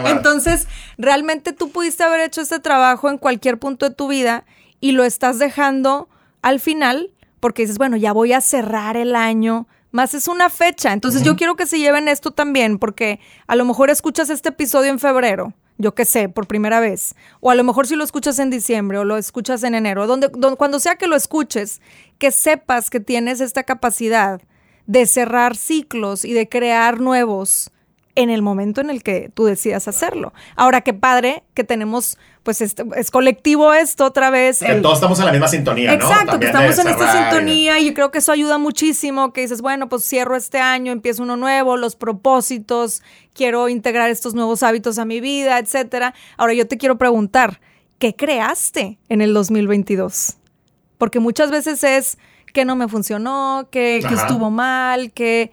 [0.08, 4.44] Entonces, realmente tú pudiste haber hecho este trabajo en cualquier punto de tu vida
[4.80, 6.08] y lo estás dejando
[6.42, 9.66] al final porque dices, bueno, ya voy a cerrar el año.
[9.92, 10.92] Más es una fecha.
[10.92, 14.90] Entonces yo quiero que se lleven esto también, porque a lo mejor escuchas este episodio
[14.90, 17.14] en febrero yo qué sé, por primera vez.
[17.40, 20.30] O a lo mejor si lo escuchas en diciembre o lo escuchas en enero, donde,
[20.56, 21.80] cuando sea que lo escuches,
[22.18, 24.42] que sepas que tienes esta capacidad
[24.86, 27.70] de cerrar ciclos y de crear nuevos
[28.14, 30.32] en el momento en el que tú decidas hacerlo.
[30.56, 34.58] Ahora, qué padre que tenemos, pues este, es colectivo esto otra vez.
[34.58, 37.86] Que todos estamos en la misma sintonía, Exacto, que estamos en esta sintonía y...
[37.86, 41.36] yo creo que eso ayuda muchísimo, que dices, bueno, pues cierro este año, empiezo uno
[41.36, 46.14] nuevo, los propósitos, quiero integrar estos nuevos hábitos a mi vida, etcétera.
[46.36, 47.60] Ahora yo te quiero preguntar,
[47.98, 50.36] ¿qué creaste en el 2022?
[50.98, 52.18] Porque muchas veces es
[52.52, 55.52] que no me funcionó, que, que estuvo mal, que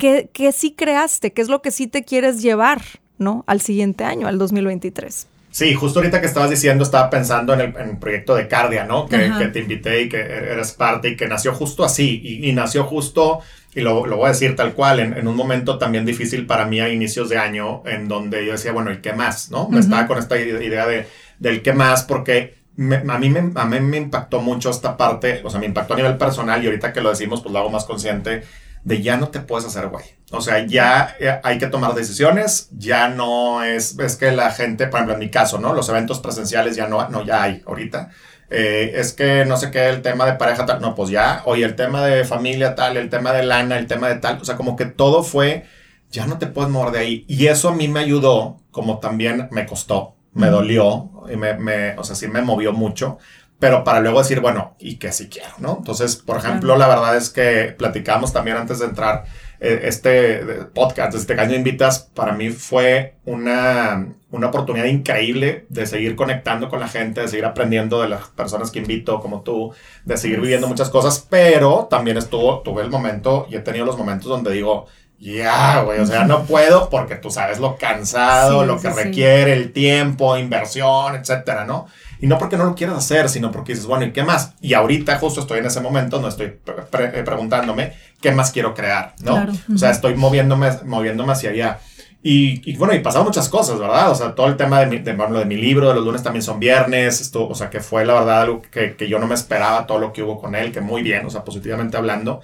[0.00, 1.32] ¿qué, sí creaste?
[1.32, 2.80] ¿Qué es lo que sí te quieres llevar,
[3.18, 3.44] ¿no?
[3.46, 5.28] Al siguiente año, al 2023.
[5.50, 9.08] Sí, justo ahorita que estabas diciendo, estaba pensando en el, proyecto de Cardia, ¿no?
[9.08, 12.20] Que, te invité y que eres parte y que nació justo así.
[12.42, 13.40] Y, nació justo,
[13.74, 16.80] y lo, lo, voy a decir tal cual, en, un momento también difícil para mí
[16.80, 19.50] a inicios de año, en donde yo decía, bueno, ¿y qué más?
[19.50, 19.68] ¿No?
[19.68, 21.06] Me estaba con esta idea de,
[21.40, 25.50] del qué más, porque a, mí me, a mí me impactó mucho esta parte, o
[25.50, 27.84] sea, me impactó a nivel personal y ahorita que lo decimos, pues lo hago más
[27.84, 28.44] consciente
[28.84, 30.04] de ya no te puedes hacer güey.
[30.30, 34.86] O sea, ya eh, hay que tomar decisiones, ya no es, es que la gente,
[34.86, 35.74] por ejemplo, en mi caso, ¿no?
[35.74, 38.10] Los eventos presenciales ya no, no ya hay ahorita.
[38.48, 41.64] Eh, es que no sé qué, el tema de pareja tal, no, pues ya, oye,
[41.64, 44.56] el tema de familia tal, el tema de lana, el tema de tal, o sea,
[44.56, 45.66] como que todo fue,
[46.10, 47.24] ya no te puedes mover de ahí.
[47.28, 51.96] Y eso a mí me ayudó, como también me costó, me dolió, y me, me,
[51.96, 53.18] o sea, sí me movió mucho,
[53.60, 55.76] pero para luego decir, bueno, y que sí quiero, ¿no?
[55.78, 59.24] Entonces, por ejemplo, la verdad es que platicamos también antes de entrar
[59.60, 60.38] eh, este
[60.74, 66.80] podcast, este Caño Invitas, para mí fue una, una oportunidad increíble de seguir conectando con
[66.80, 69.74] la gente, de seguir aprendiendo de las personas que invito, como tú,
[70.06, 73.98] de seguir viviendo muchas cosas, pero también estuvo, tuve el momento y he tenido los
[73.98, 74.86] momentos donde digo,
[75.20, 79.70] ya, güey, o sea, no puedo porque tú sabes lo cansado, lo que requiere, el
[79.70, 81.88] tiempo, inversión, etcétera, ¿no?
[82.20, 84.54] Y no porque no lo quieras hacer, sino porque dices, bueno, ¿y qué más?
[84.62, 89.14] Y ahorita justo estoy en ese momento, no estoy eh, preguntándome qué más quiero crear,
[89.22, 89.46] ¿no?
[89.74, 91.80] O sea, estoy moviéndome, moviéndome hacia allá.
[92.22, 94.10] Y, bueno, y pasaron muchas cosas, ¿verdad?
[94.10, 96.42] O sea, todo el tema de mi, de, de mi libro, de los lunes también
[96.42, 99.34] son viernes, esto, o sea, que fue la verdad algo que, que, yo no me
[99.34, 102.40] esperaba, todo lo que hubo con él, que muy bien, o sea, positivamente hablando.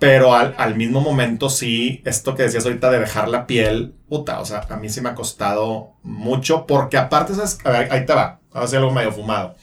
[0.00, 4.40] Pero al, al, mismo momento sí, esto que decías ahorita de dejar la piel, puta,
[4.40, 7.58] o sea, a mí sí me ha costado mucho, porque aparte, ¿sabes?
[7.64, 9.54] A ver, ahí te va, a ver si algo medio fumado.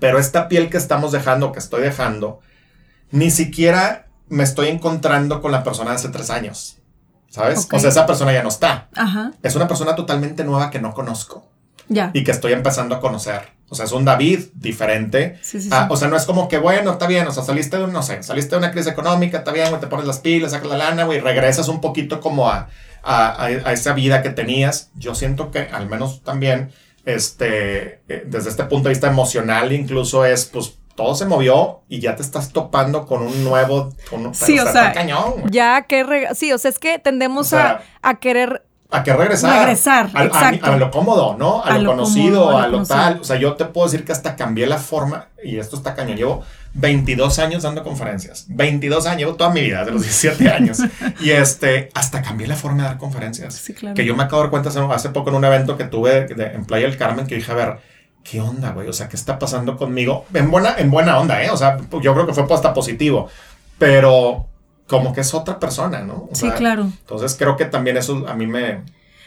[0.00, 2.40] Pero esta piel que estamos dejando, que estoy dejando,
[3.10, 6.78] ni siquiera me estoy encontrando con la persona de hace tres años.
[7.28, 7.68] ¿Sabes?
[7.70, 8.88] O sea, esa persona ya no está.
[8.96, 9.32] Ajá.
[9.42, 11.46] Es una persona totalmente nueva que no conozco.
[11.88, 12.10] Ya.
[12.14, 13.57] Y que estoy empezando a conocer.
[13.70, 15.38] O sea, es un David diferente.
[15.42, 17.76] Sí, sí, ah, O sea, no es como que, bueno, está bien, o sea, saliste
[17.76, 20.52] de, no sé, saliste de una crisis económica, está bien, güey, te pones las pilas,
[20.52, 22.68] sacas la lana, güey, regresas un poquito como a,
[23.02, 24.90] a, a, esa vida que tenías.
[24.94, 26.72] Yo siento que, al menos también,
[27.04, 32.00] este, eh, desde este punto de vista emocional, incluso es, pues, todo se movió y
[32.00, 33.94] ya te estás topando con un nuevo.
[34.32, 34.92] sí, o sea,
[35.48, 36.28] ya que.
[36.34, 37.80] Sí, o sea, es que tendemos a,
[38.20, 38.64] querer.
[38.90, 39.58] A querer regresar.
[39.66, 40.72] Regresar, a, exacto.
[40.72, 41.62] A, lo cómodo, ¿no?
[41.62, 43.20] A, lo, conocido, a lo, tal.
[43.20, 46.16] O sea, yo te puedo decir que hasta cambié la forma, y esto está cañón.
[46.16, 48.46] Llevo 22 años dando conferencias.
[48.48, 50.78] 22 años, llevo toda mi vida, de los 17 años.
[51.20, 53.54] y este, hasta cambié la forma de dar conferencias.
[53.54, 53.94] Sí, claro.
[53.94, 56.64] Que yo me acabo de dar cuenta hace poco en un evento que tuve en
[56.64, 57.78] Playa del Carmen que dije, a ver,
[58.24, 58.88] ¿qué onda, güey?
[58.88, 60.24] O sea, ¿qué está pasando conmigo?
[60.32, 61.50] En buena, en buena onda, ¿eh?
[61.50, 63.28] O sea, yo creo que fue hasta positivo,
[63.78, 64.46] pero
[64.88, 66.28] como que es otra persona, ¿no?
[66.32, 66.84] sí, claro.
[66.84, 68.82] Entonces creo que también eso a mí me...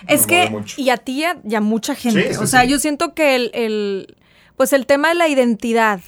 [0.07, 3.51] Es que, y a ti y a, mucha gente, o sea, yo siento que el,
[3.53, 4.17] el,
[4.57, 6.01] pues el tema de la identidad,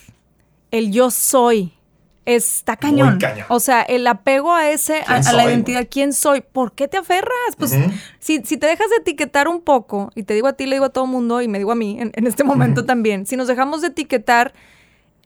[0.72, 1.74] el yo soy,
[2.26, 3.20] está cañón.
[3.50, 6.42] O sea, el apego a ese, a, la identidad, ¿quién soy?
[6.42, 7.32] ¿Por qué te aferras?
[7.58, 7.76] Pues
[8.20, 10.90] si, te dejas de etiquetar un poco, y te digo a ti, le digo a
[10.90, 13.82] todo el mundo, y me digo a mí en, este momento también, si nos dejamos
[13.82, 14.54] de etiquetar,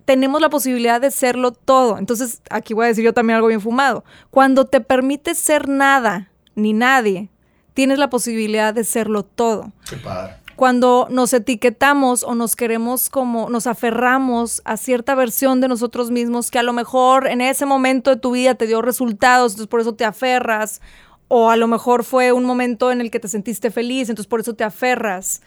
[0.07, 1.97] tenemos la posibilidad de serlo todo.
[1.97, 4.05] Entonces, aquí voy a decir yo también algo bien fumado.
[4.31, 7.29] Cuando te permites ser nada, ni nadie,
[7.73, 9.73] tienes la posibilidad de serlo todo.
[9.87, 15.67] Qué padre cuando nos etiquetamos o nos queremos como, nos aferramos a cierta versión de
[15.67, 19.51] nosotros mismos que a lo mejor en ese momento de tu vida te dio resultados,
[19.51, 20.81] entonces por eso te aferras,
[21.27, 24.39] o a lo mejor fue un momento en el que te sentiste feliz, entonces por
[24.39, 25.43] eso te aferras.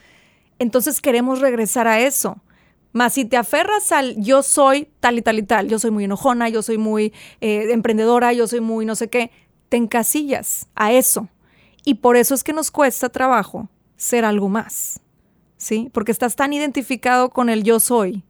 [0.61, 2.37] Entonces queremos regresar a eso.
[2.93, 6.05] Más si te aferras al yo soy tal y tal y tal, yo soy muy
[6.05, 9.31] enojona, yo soy muy eh, emprendedora, yo soy muy no sé qué,
[9.69, 11.29] te encasillas a eso.
[11.85, 15.01] Y por eso es que nos cuesta trabajo ser algo más,
[15.57, 15.89] ¿sí?
[15.93, 18.25] Porque estás tan identificado con el yo soy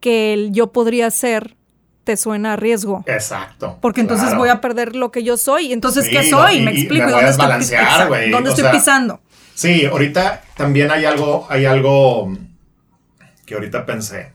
[0.00, 1.56] que el yo podría ser
[2.04, 3.04] te suena a riesgo.
[3.06, 3.78] Exacto.
[3.80, 5.72] Porque entonces voy a perder lo que yo soy.
[5.72, 6.60] Entonces, ¿qué soy?
[6.60, 7.08] me explico.
[7.08, 9.20] ¿Dónde, estoy, ¿Dónde estoy pisando?
[9.54, 12.36] Sí, ahorita también hay algo, hay algo
[13.52, 14.32] que ahorita pensé.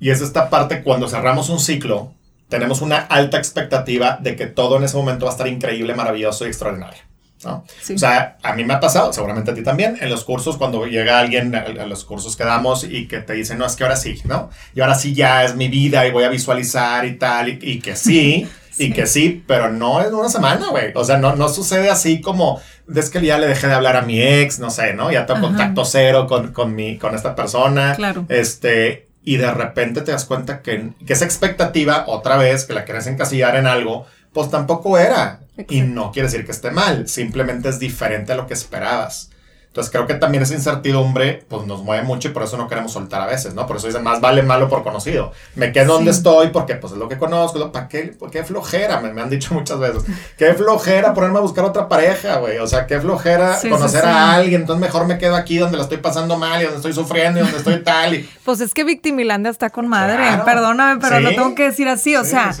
[0.00, 2.14] Y es esta parte cuando cerramos un ciclo,
[2.48, 6.46] tenemos una alta expectativa de que todo en ese momento va a estar increíble, maravilloso
[6.46, 7.02] y extraordinario.
[7.44, 7.64] ¿no?
[7.94, 10.86] O sea, a mí me ha pasado, seguramente a ti también, en los cursos, cuando
[10.86, 13.96] llega alguien a, los cursos que damos y que te dice, no, es que ahora
[13.96, 14.50] sí, ¿no?
[14.74, 17.94] Y ahora sí ya es mi vida y voy a visualizar y tal, y, que
[17.96, 18.48] sí,
[18.78, 20.92] y que sí, pero no en una semana, güey.
[20.94, 22.60] O sea, no, no sucede así como,
[22.94, 25.10] es que ya le dejé de hablar a mi ex, no sé, ¿no?
[25.12, 27.94] Ya tengo contacto cero con, con, mi, con esta persona.
[27.94, 28.26] Claro.
[28.28, 32.84] Este, y de repente te das cuenta que, que esa expectativa, otra vez, que la
[32.84, 35.40] quieres encasillar en algo, pues tampoco era.
[35.68, 39.30] Y no quiere decir que esté mal, simplemente es diferente a lo que esperabas.
[39.70, 42.92] Entonces creo que también esa incertidumbre pues nos mueve mucho y por eso no queremos
[42.92, 43.68] soltar a veces, ¿no?
[43.68, 45.30] Por eso dicen, más vale malo por conocido.
[45.54, 47.70] Me quedo donde estoy porque pues es lo que conozco.
[47.70, 48.16] ¿Para qué?
[48.32, 49.00] qué flojera?
[49.00, 50.02] Me, han dicho muchas veces.
[50.36, 52.58] Qué flojera ponerme a buscar otra pareja, güey.
[52.58, 54.62] O sea, qué flojera conocer a alguien.
[54.62, 57.42] Entonces mejor me quedo aquí donde la estoy pasando mal y donde estoy sufriendo y
[57.44, 58.14] donde estoy tal.
[58.16, 58.28] Y...
[58.44, 60.24] Pues es que Victimilandia está con madre.
[60.44, 62.16] Perdóname, pero lo tengo que decir así.
[62.16, 62.52] O sea,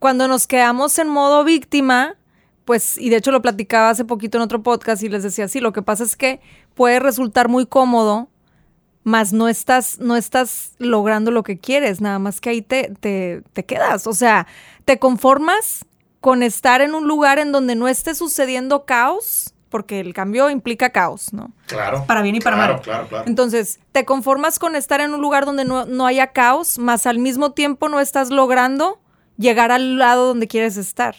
[0.00, 2.16] cuando nos quedamos en modo víctima
[2.66, 5.60] pues, y de hecho lo platicaba hace poquito en otro podcast y les decía, sí,
[5.60, 6.40] lo que pasa es que
[6.74, 8.28] puede resultar muy cómodo,
[9.04, 13.44] mas no estás, no estás logrando lo que quieres, nada más que ahí te, te,
[13.52, 14.08] te quedas.
[14.08, 14.48] O sea,
[14.84, 15.86] te conformas
[16.20, 20.90] con estar en un lugar en donde no esté sucediendo caos, porque el cambio implica
[20.90, 21.52] caos, ¿no?
[21.66, 22.04] Claro.
[22.08, 22.80] Para bien y para mal.
[22.80, 23.28] Claro, claro.
[23.28, 27.20] Entonces, te conformas con estar en un lugar donde no, no haya caos, más al
[27.20, 28.98] mismo tiempo no estás logrando
[29.38, 31.14] llegar al lado donde quieres estar.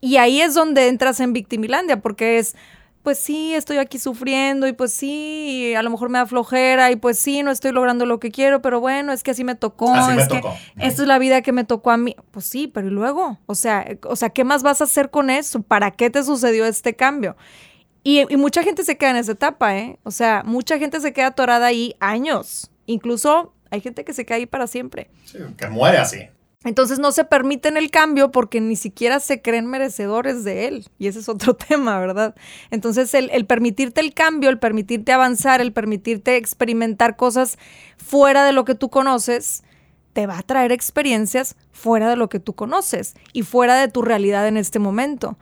[0.00, 2.54] Y ahí es donde entras en Victimilandia, porque es,
[3.02, 6.96] pues sí, estoy aquí sufriendo y pues sí, a lo mejor me da flojera y
[6.96, 9.94] pues sí, no estoy logrando lo que quiero, pero bueno, es que así me tocó.
[9.94, 10.54] Así me tocó.
[10.78, 12.16] Esta es la vida que me tocó a mí.
[12.32, 13.38] Pues sí, pero ¿y luego?
[13.46, 15.62] O sea, o sea, ¿qué más vas a hacer con eso?
[15.62, 17.36] ¿Para qué te sucedió este cambio?
[18.02, 19.98] Y, y mucha gente se queda en esa etapa, ¿eh?
[20.02, 22.70] O sea, mucha gente se queda atorada ahí años.
[22.86, 25.10] Incluso hay gente que se queda ahí para siempre.
[25.24, 26.28] Sí, que muere así.
[26.66, 30.88] Entonces no se permiten el cambio porque ni siquiera se creen merecedores de él.
[30.98, 32.34] Y ese es otro tema, ¿verdad?
[32.72, 37.56] Entonces el, el, permitirte el cambio, el permitirte avanzar, el permitirte experimentar cosas
[37.96, 39.62] fuera de lo que tú conoces,
[40.12, 44.02] te va a traer experiencias fuera de lo que tú conoces y fuera de tu
[44.02, 45.38] realidad en este momento.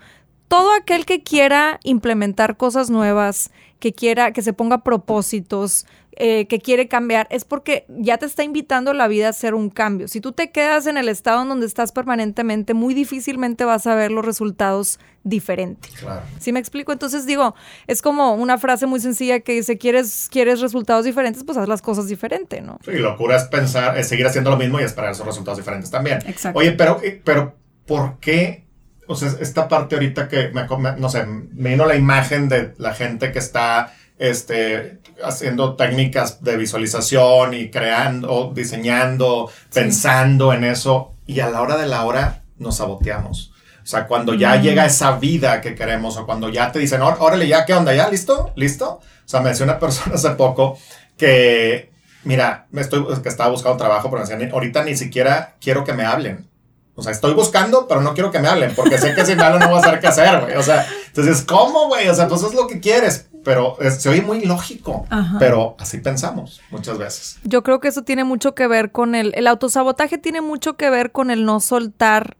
[0.54, 6.60] Todo aquel que quiera implementar cosas nuevas, que quiera, que se ponga propósitos, eh, que
[6.60, 10.06] quiere cambiar, es porque ya te está invitando la vida a hacer un cambio.
[10.06, 13.96] Si tú te quedas en el estado en donde estás permanentemente, muy difícilmente vas a
[13.96, 15.92] ver los resultados diferentes.
[15.96, 16.22] Claro.
[16.38, 16.92] ¿Sí me explico?
[16.92, 17.56] Entonces digo,
[17.88, 21.42] es como una frase muy sencilla que dice, ¿quieres, quieres resultados diferentes?
[21.42, 22.78] Pues haz las cosas diferente, ¿no?
[22.84, 26.18] Sí, locura es pensar, es seguir haciendo lo mismo y esperar esos resultados diferentes también.
[26.28, 26.60] Exacto.
[26.60, 28.63] Oye, pero, eh, pero ¿por qué?
[29.06, 32.94] O sea, esta parte ahorita que, me, no sé, me vino la imagen de la
[32.94, 41.14] gente que está este, haciendo técnicas de visualización y creando, diseñando, pensando en eso.
[41.26, 43.52] Y a la hora de la hora nos saboteamos.
[43.82, 47.46] O sea, cuando ya llega esa vida que queremos o cuando ya te dicen, órale,
[47.46, 47.94] ya, ¿qué onda?
[47.94, 48.08] ¿Ya?
[48.08, 48.52] ¿Listo?
[48.56, 48.92] ¿Listo?
[48.92, 50.78] O sea, me decía una persona hace poco
[51.18, 51.92] que,
[52.24, 55.92] mira, me estoy, que estaba buscando trabajo, pero me decían, ahorita ni siquiera quiero que
[55.92, 56.48] me hablen.
[56.96, 59.42] O sea, estoy buscando, pero no quiero que me hablen, porque sé que si me
[59.42, 60.56] hablan no voy a saber qué hacer, güey.
[60.56, 62.08] O sea, entonces, ¿cómo, güey?
[62.08, 65.36] O sea, pues es lo que quieres, pero es, se oye muy lógico, Ajá.
[65.40, 67.38] pero así pensamos muchas veces.
[67.42, 70.88] Yo creo que eso tiene mucho que ver con el, el autosabotaje, tiene mucho que
[70.88, 72.36] ver con el no soltar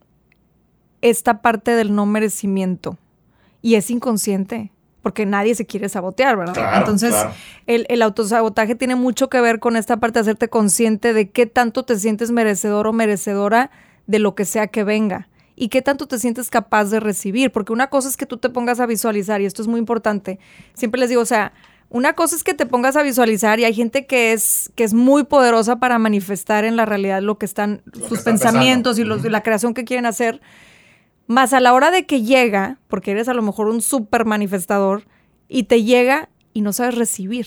[1.01, 2.97] esta parte del no merecimiento.
[3.61, 4.71] Y es inconsciente,
[5.03, 6.55] porque nadie se quiere sabotear, ¿verdad?
[6.55, 7.33] Claro, Entonces, claro.
[7.67, 11.47] El, el autosabotaje tiene mucho que ver con esta parte de hacerte consciente de qué
[11.47, 13.71] tanto te sientes merecedor o merecedora
[14.07, 17.73] de lo que sea que venga y qué tanto te sientes capaz de recibir, porque
[17.73, 20.39] una cosa es que tú te pongas a visualizar, y esto es muy importante,
[20.75, 21.53] siempre les digo, o sea,
[21.91, 24.95] una cosa es que te pongas a visualizar y hay gente que es, que es
[24.95, 29.23] muy poderosa para manifestar en la realidad lo que están, Lo sus pensamientos y los,
[29.25, 30.41] la creación que quieren hacer,
[31.27, 35.05] más a la hora de que llega, porque eres a lo mejor un súper manifestador,
[35.49, 37.47] y te llega y no sabes recibir.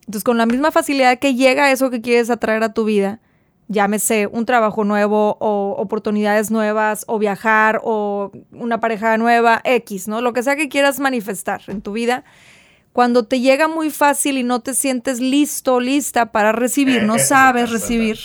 [0.00, 3.20] Entonces, con la misma facilidad que llega eso que quieres atraer a tu vida,
[3.68, 10.20] llámese un trabajo nuevo o oportunidades nuevas o viajar o una pareja nueva, X, ¿no?
[10.20, 12.24] Lo que sea que quieras manifestar en tu vida,
[12.92, 17.18] cuando te llega muy fácil y no te sientes listo, lista para recibir, Eh, no
[17.18, 18.18] sabes recibir,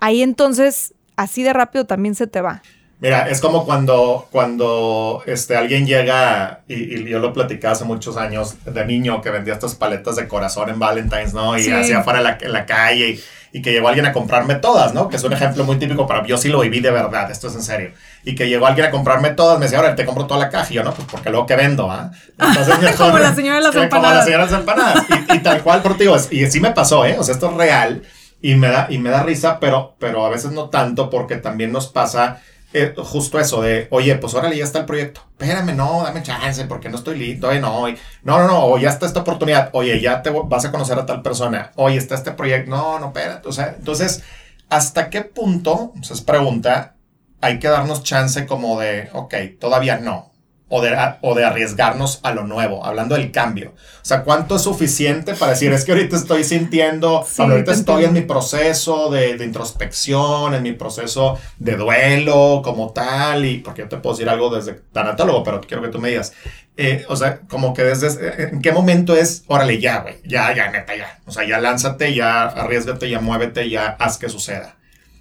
[0.00, 2.62] ahí entonces así de rápido también se te va.
[3.04, 8.16] Mira, es como cuando, cuando este, alguien llega, y, y yo lo platicaba hace muchos
[8.16, 11.56] años de niño, que vendía estas paletas de corazón en Valentine's, ¿no?
[11.58, 11.70] Y Sí.
[11.72, 13.20] hacía afuera en la, en la calle, y,
[13.58, 15.08] y que llegó alguien a comprarme todas, ¿no?
[15.08, 17.54] Que es un ejemplo muy típico para yo sí lo viví de verdad, esto es
[17.54, 17.90] en serio.
[18.24, 20.68] Y que llegó alguien a comprarme todas, me decía, ahora te compro toda la caja,
[20.70, 22.10] y yo no, pues porque luego que vendo, ¿ah?
[22.38, 24.24] Entonces, mejor- Como la señora de las Sí, Como la empanadas.
[24.24, 25.04] señora de las empanadas.
[25.28, 27.16] Y, y tal cual, por ti, y sí me pasó, ¿eh?
[27.18, 28.02] O sea, esto es real.
[28.40, 31.70] Y me da, y me da risa, pero, pero a veces no tanto porque también
[31.72, 32.42] nos pasa
[32.74, 35.22] eh, justo eso de, oye, pues órale, ya está el proyecto.
[35.38, 37.52] Espérame, no, dame chance porque no estoy listo.
[37.54, 39.70] No, no, no, no, o ya está esta oportunidad.
[39.72, 41.70] Oye, ya te vas a conocer a tal persona.
[41.76, 42.70] Oye, está este proyecto.
[42.70, 43.48] No, no, espérate.
[43.48, 44.24] O sea, entonces,
[44.68, 46.96] ¿hasta qué punto, o sea, es pregunta,
[47.40, 50.33] hay que darnos chance como de, ok, todavía no?
[50.76, 53.74] O de, o de arriesgarnos a lo nuevo, hablando del cambio.
[54.02, 58.06] O sea, ¿cuánto es suficiente para decir, es que ahorita estoy sintiendo, Sí, ahorita estoy
[58.06, 63.82] en mi proceso de, de introspección, en mi proceso de duelo como tal, y porque
[63.82, 66.32] yo te puedo decir algo desde tanatólogo, pero quiero que tú me digas,
[66.76, 70.52] eh, o sea, como que desde, eh, ¿en qué momento es, órale, ya, güey, ya,
[70.56, 74.74] ya, neta, ya, o sea, ya lánzate, ya arriesgate, ya muévete, ya haz que suceda.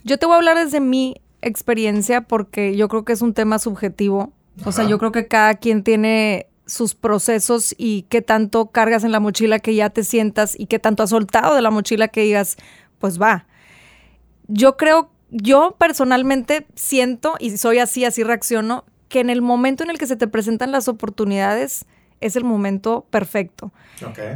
[0.04, 3.60] Yo te voy a hablar desde mi experiencia porque yo creo que es un tema
[3.60, 4.34] subjetivo.
[4.66, 9.12] O sea, yo creo que cada quien tiene sus procesos y qué tanto cargas en
[9.12, 12.22] la mochila que ya te sientas y qué tanto has soltado de la mochila que
[12.22, 12.58] digas,
[13.00, 13.46] pues va.
[14.48, 19.90] Yo creo, yo personalmente siento, y soy así, así reacciono, que en el momento en
[19.90, 21.86] el que se te presentan las oportunidades
[22.22, 23.72] es el momento perfecto.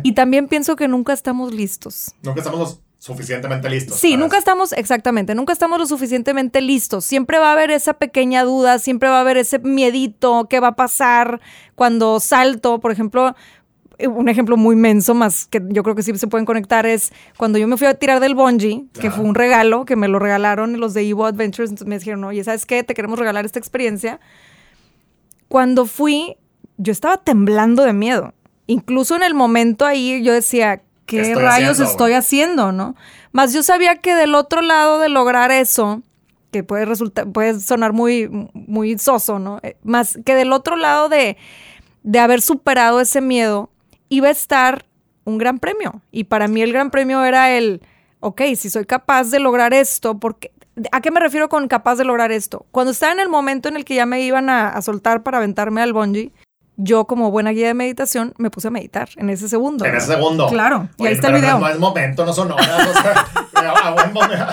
[0.04, 2.14] Y también pienso que nunca estamos listos.
[2.22, 3.98] Nunca estamos suficientemente listos.
[3.98, 4.42] Sí, nunca eso.
[4.42, 7.06] estamos, exactamente, nunca estamos lo suficientemente listos.
[7.06, 10.70] Siempre va a haber esa pequeña duda, siempre va a haber ese miedito, qué va
[10.70, 11.42] a pasar
[11.74, 13.36] cuando salto, por ejemplo.
[13.98, 17.12] eh, Un ejemplo muy menso, más que yo creo que sí se pueden conectar, es
[17.38, 20.20] cuando yo me fui a tirar del bungee, que fue un regalo, que me lo
[20.20, 22.84] regalaron los de Evo Adventures, entonces me dijeron, oye, ¿sabes qué?
[22.84, 24.20] Te queremos regalar esta experiencia.
[25.48, 26.38] Cuando fui,
[26.78, 28.34] yo estaba temblando de miedo.
[28.68, 32.96] incluso en el momento ahí yo decía, ¿qué, rayos estoy haciendo, no?
[33.32, 36.04] Más yo sabía que del otro lado de lograr eso,
[36.52, 39.60] que puede resultar, puede sonar muy, muy soso, ¿no?
[39.64, 41.38] Eh, más que del otro lado de,
[42.04, 43.72] de haber superado ese miedo,
[44.10, 44.86] iba a estar
[45.24, 46.02] un gran premio.
[46.12, 47.82] Y para mí el gran premio era el,
[48.20, 50.52] ok, si soy capaz de lograr esto, porque
[50.92, 52.68] ¿A qué me refiero con capaz de lograr esto?
[52.70, 55.40] Cuando estaba en el momento en el que ya me iban a, a soltar para
[55.40, 56.32] aventarme al bungee,
[56.78, 59.84] yo como buena guía de meditación me puse a meditar en ese segundo.
[59.84, 60.48] En ese segundo.
[60.48, 60.88] Claro.
[60.98, 61.60] Y ahí está el video.
[61.60, 62.88] No, es momento, no son horas.
[62.88, 64.46] O sea, a buen momento.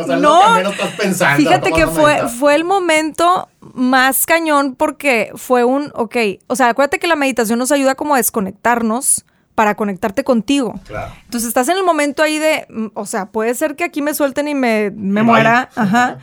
[0.00, 1.36] o sea, no, lo que menos estás pensando.
[1.36, 6.16] Fíjate que fue, fue el momento más cañón porque fue un, ok,
[6.46, 10.80] o sea, acuérdate que la meditación nos ayuda como a desconectarnos para conectarte contigo.
[10.86, 11.12] Claro.
[11.24, 14.14] Entonces estás en el momento ahí de, mm, o sea, puede ser que aquí me
[14.14, 15.68] suelten y me, me muera.
[15.76, 16.18] Ajá.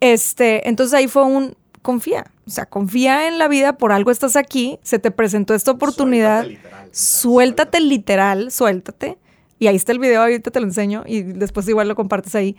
[0.00, 1.56] Este, entonces ahí fue un,
[1.88, 2.26] confía.
[2.46, 6.46] O sea, confía en la vida, por algo estás aquí, se te presentó esta oportunidad.
[6.92, 9.16] Suéltate literal, suéltate.
[9.58, 12.56] Y ahí está el video, ahorita te lo enseño y después igual lo compartes ahí.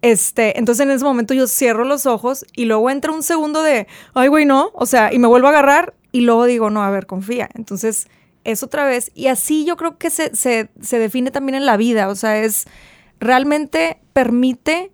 [0.00, 3.88] Este, entonces en ese momento yo cierro los ojos y luego entra un segundo de,
[4.14, 6.88] ay, güey, no, o sea, y me vuelvo a agarrar y luego digo, no, a
[6.88, 7.50] ver, confía.
[7.52, 8.08] Entonces
[8.44, 9.12] es otra vez.
[9.14, 12.38] Y así yo creo que se, se, se define también en la vida, o sea,
[12.38, 12.64] es
[13.20, 14.92] realmente permite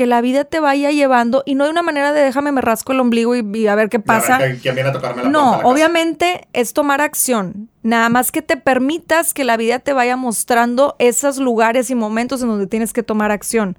[0.00, 2.92] que la vida te vaya llevando y no de una manera de déjame me rasco
[2.92, 4.38] el ombligo y, a ver qué pasa.
[4.38, 7.68] viene a tocarme la no, obviamente es tomar acción.
[7.82, 12.40] Nada más que te permitas que la vida te vaya mostrando esos lugares y momentos
[12.40, 13.76] en donde tienes que tomar acción.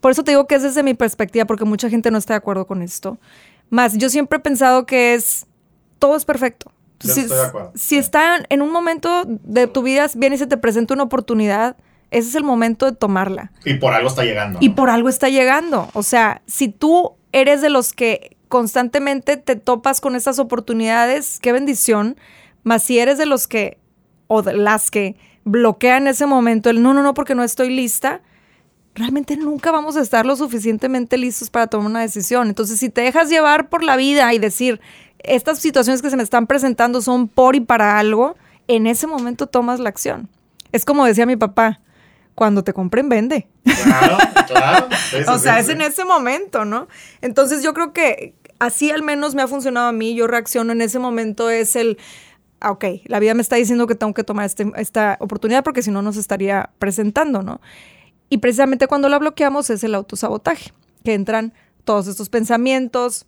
[0.00, 2.38] Por eso te digo que es desde mi perspectiva, porque mucha gente no está de
[2.38, 3.18] acuerdo con esto.
[3.70, 5.46] Más, yo siempre he pensado que es
[5.98, 6.70] todo es perfecto.
[7.00, 7.72] si, estoy de acuerdo.
[7.74, 11.76] si está en un momento de tu vida, viene y se te presenta una oportunidad,
[12.14, 13.50] ese es el momento de tomarla.
[13.64, 14.60] Y por algo está llegando.
[14.62, 15.88] Y por algo está llegando.
[15.94, 21.50] O sea, si tú eres de los que constantemente te topas con estas oportunidades, qué
[21.50, 22.16] bendición.
[22.62, 23.78] Más si eres de los que,
[24.28, 28.22] o de las que bloquean ese momento, el no, no, no, porque no estoy lista,
[28.94, 32.46] realmente nunca vamos a estar lo suficientemente listos para tomar una decisión.
[32.46, 34.80] Entonces, si te dejas llevar por la vida y decir,
[35.18, 38.36] estas situaciones que se me están presentando son por y para algo,
[38.68, 40.28] en ese momento tomas la acción.
[40.70, 41.80] Es como decía mi papá,
[42.34, 43.48] cuando te compren, vende.
[43.64, 44.88] Claro, claro.
[45.28, 46.88] o sea, es en ese momento, ¿no?
[47.20, 50.80] Entonces yo creo que así al menos me ha funcionado a mí, yo reacciono en
[50.80, 51.98] ese momento, es el,
[52.60, 55.82] ah, ok, la vida me está diciendo que tengo que tomar este, esta oportunidad porque
[55.82, 57.60] si no nos estaría presentando, ¿no?
[58.28, 60.72] Y precisamente cuando la bloqueamos es el autosabotaje,
[61.04, 61.52] que entran
[61.84, 63.26] todos estos pensamientos,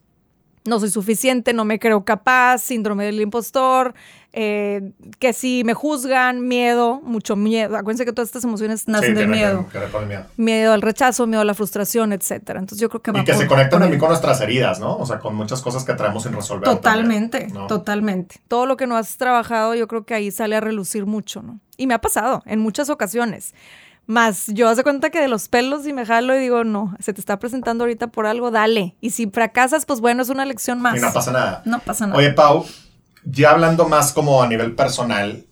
[0.65, 3.95] no soy suficiente, no me creo capaz, síndrome del impostor,
[4.39, 7.75] eh, que si me juzgan, miedo, mucho miedo.
[7.75, 9.67] Acuérdense que todas estas emociones nacen del miedo.
[10.37, 10.75] miedo.
[10.75, 12.61] al rechazo, miedo a la frustración, etcétera.
[12.61, 14.95] Entonces yo creo que Y que se conectan también con nuestras heridas, ¿no?
[14.99, 16.65] O sea, con muchas cosas que traemos sin resolver.
[16.65, 18.37] Totalmente, totalmente.
[18.47, 21.59] Todo lo que no has trabajado, yo creo que ahí sale a relucir mucho, ¿no?
[21.79, 23.55] Y me ha pasado en muchas ocasiones.
[24.05, 27.15] Más yo hace cuenta que de los pelos y me jalo y digo, no, se
[27.15, 28.97] te está presentando ahorita por algo, dale.
[29.01, 30.99] Y si fracasas, pues bueno, es una lección más.
[30.99, 31.63] Y no pasa nada.
[31.65, 32.19] No pasa nada.
[32.19, 32.67] Oye, Pau,
[33.27, 35.45] ya hablando más como a nivel personal,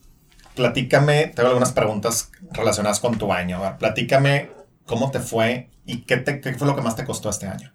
[0.54, 3.60] platícame, tengo algunas preguntas relacionadas con tu año.
[3.78, 4.50] platícame
[4.86, 7.72] cómo te fue y qué, te, qué fue lo que más te costó este año.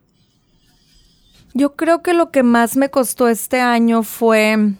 [1.54, 4.74] Yo creo que lo que más me costó este año fue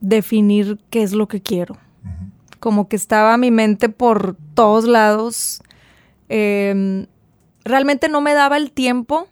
[0.00, 1.76] definir qué es lo que quiero
[2.58, 5.62] como que estaba mi mente por todos lados.
[6.28, 7.06] Em,
[7.64, 9.28] realmente no me daba el tiempo,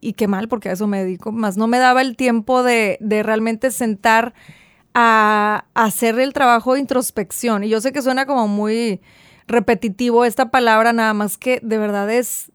[0.00, 2.98] y qué mal porque a eso me dedico, más no me daba el tiempo de,
[3.00, 4.34] realmente sentar
[4.94, 7.64] a, hacer el trabajo de introspección.
[7.64, 9.00] Y yo sé que suena como muy
[9.46, 12.50] repetitivo esta palabra, nada más que de verdad es,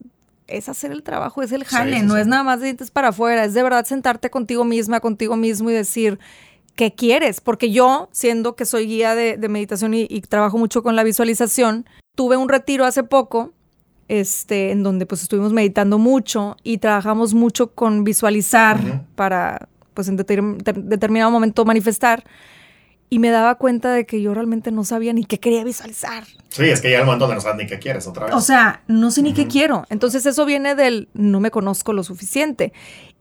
[0.47, 3.43] es hacer el trabajo, es el jale, no es nada más de dientes para afuera,
[3.45, 6.19] es de verdad sentarte contigo misma, contigo mismo y decir,
[6.75, 11.03] qué quieres, porque yo, siendo que soy guía de, meditación y, trabajo mucho con la
[11.03, 11.85] visualización,
[12.15, 13.53] tuve un retiro hace poco,
[14.07, 20.17] este, en donde pues estuvimos meditando mucho y trabajamos mucho con visualizar para, pues en
[20.17, 22.23] determinado momento manifestar.
[23.07, 26.23] Y me daba cuenta de que yo realmente no sabía ni qué quería visualizar.
[26.49, 28.35] Sí, es que ya el momento donde no sabes ni qué quieres otra vez.
[28.35, 29.85] O sea, no sé ni qué quiero.
[29.89, 32.73] Entonces eso viene del no me conozco lo suficiente.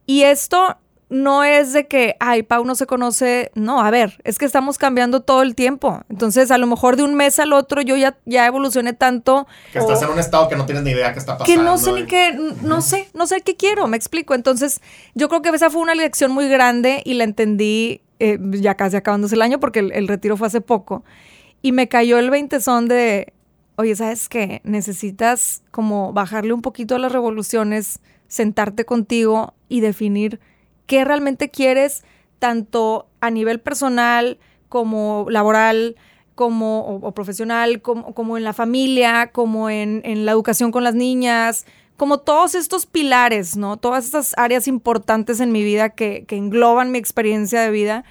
[0.07, 0.77] Y esto
[1.09, 3.51] no es de que, ay, Pau no se conoce.
[3.53, 6.01] No, a ver, es que estamos cambiando todo el tiempo.
[6.09, 9.47] Entonces, a lo mejor de un mes al otro yo ya, ya evolucioné tanto.
[9.71, 11.45] Que estás en un estado que no tienes ni idea qué está pasando.
[11.45, 14.33] Que no sé ni qué, no sé, no sé qué quiero, me explico.
[14.33, 14.81] Entonces,
[15.13, 18.95] yo creo que esa fue una lección muy grande y la entendí eh, ya casi
[18.95, 21.03] acabándose el año porque el, el, retiro fue hace poco.
[21.61, 23.33] Y me cayó el veintezón de,
[23.75, 24.61] oye, ¿sabes qué?
[24.63, 30.39] Necesitas como bajarle un poquito a las revoluciones, sentarte contigo y definir
[30.85, 32.03] qué realmente quieres,
[32.39, 34.37] tanto a nivel personal
[34.69, 35.95] como laboral,
[36.35, 41.65] como profesional, como, como, en la familia, como en, la educación con las niñas,
[41.95, 43.77] como todos estos pilares, ¿no?
[43.77, 48.03] Todas estas áreas importantes en mi vida que engloban mi experiencia de vida.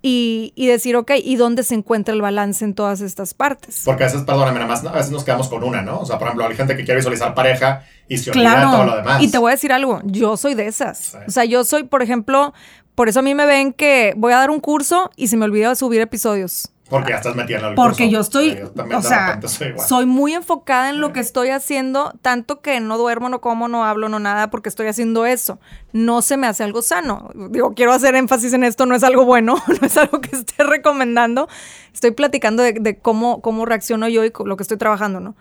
[0.00, 3.82] Y, y, decir, ok, ¿y dónde se encuentra el balance en todas estas partes?
[3.84, 5.98] Porque a veces, perdóname, nada más, a veces nos quedamos con una, ¿no?
[5.98, 8.96] O sea, por ejemplo, hay gente que quiere visualizar pareja y se olvida todo lo
[8.96, 9.20] demás.
[9.20, 11.16] Y te voy a decir algo, yo soy de esas.
[11.26, 12.54] O sea, yo soy, por ejemplo,
[12.94, 15.46] por eso a mí me ven que voy a dar un curso y se me
[15.46, 16.70] olvida subir episodios.
[16.88, 18.58] Porque ya estás metida en el Porque yo estoy,
[18.96, 19.40] o sea,
[19.86, 23.84] soy, muy enfocada en lo que estoy haciendo, tanto que no duermo, no como, no
[23.84, 25.60] hablo, no nada, porque estoy haciendo eso.
[25.92, 27.30] No se me hace algo sano.
[27.50, 30.62] Digo, quiero hacer énfasis en esto, no es algo bueno, no es algo que esté
[30.64, 31.48] recomendando.
[31.92, 35.36] Estoy platicando de, cómo, cómo reacciono yo y lo que estoy trabajando, ¿no?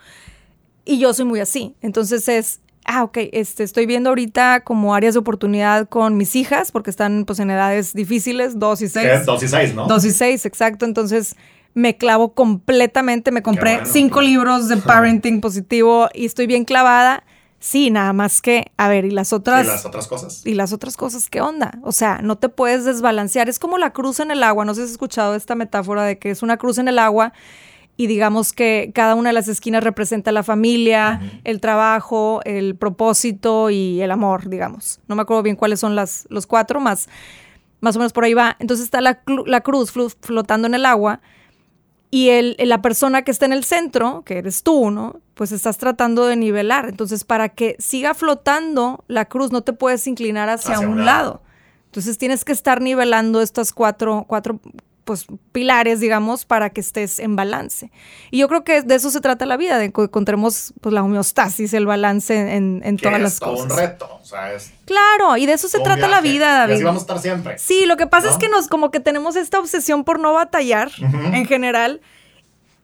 [0.83, 1.75] Y yo soy muy así.
[1.81, 6.71] Entonces es, ah, ok, este, estoy viendo ahorita como áreas de oportunidad con mis hijas,
[6.71, 9.25] porque están pues en edades difíciles, dos y seis.
[9.25, 9.87] Dos y seis, ¿no?
[9.87, 10.85] Dos y seis, exacto.
[10.85, 11.35] Entonces
[11.73, 17.23] me clavo completamente, me compré cinco libros de parenting positivo y estoy bien clavada.
[17.59, 19.65] Sí, nada más que, a ver, y las otras.
[19.65, 20.41] Y las otras cosas.
[20.45, 21.79] Y las otras cosas, ¿qué onda?
[21.83, 23.49] O sea, no te puedes desbalancear.
[23.49, 24.63] Es como la cruz en el agua.
[24.63, 27.33] No sé si has escuchado esta metáfora de que es una cruz en el agua
[27.97, 33.71] y digamos que cada una de las esquinas representa la familia, el trabajo, el propósito
[33.71, 34.99] y el amor, digamos.
[35.07, 37.09] No me acuerdo bien cuáles son las, los cuatro, más,
[37.81, 38.55] más o menos por ahí va.
[38.59, 41.21] Entonces está la, la cruz flotando en el agua
[42.09, 45.19] y el, la persona que está en el centro, que eres tú, ¿no?
[45.33, 46.87] Pues estás tratando de nivelar.
[46.87, 51.41] Entonces, para que siga flotando la cruz, no te puedes inclinar hacia, un, lado.
[51.85, 54.59] Entonces tienes que estar nivelando estas cuatro, cuatro
[55.07, 57.89] pues, pilares, digamos, para que estés en balance.
[58.29, 61.01] Y yo creo que de eso se trata la vida, de que encontremos pues, la
[61.01, 63.71] homeostasis, el balance en, en todas las cosas.
[63.71, 66.71] un reto, o sea, es Claro, y de eso se trata la vida, David.
[66.71, 67.57] Y así vamos a estar siempre.
[67.57, 70.91] Sí, lo que pasa es que nos como que tenemos esta obsesión por no batallar
[71.33, 71.99] en general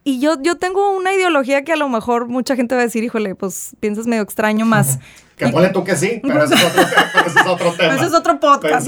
[0.05, 3.03] y yo, yo tengo una ideología que a lo mejor mucha gente va a decir,
[3.03, 4.99] híjole, pues piensas medio extraño más.
[5.37, 6.81] que ponle tú que sí, pero ese es otro,
[7.25, 7.95] es otro tema.
[7.95, 8.87] Ese es otro podcast.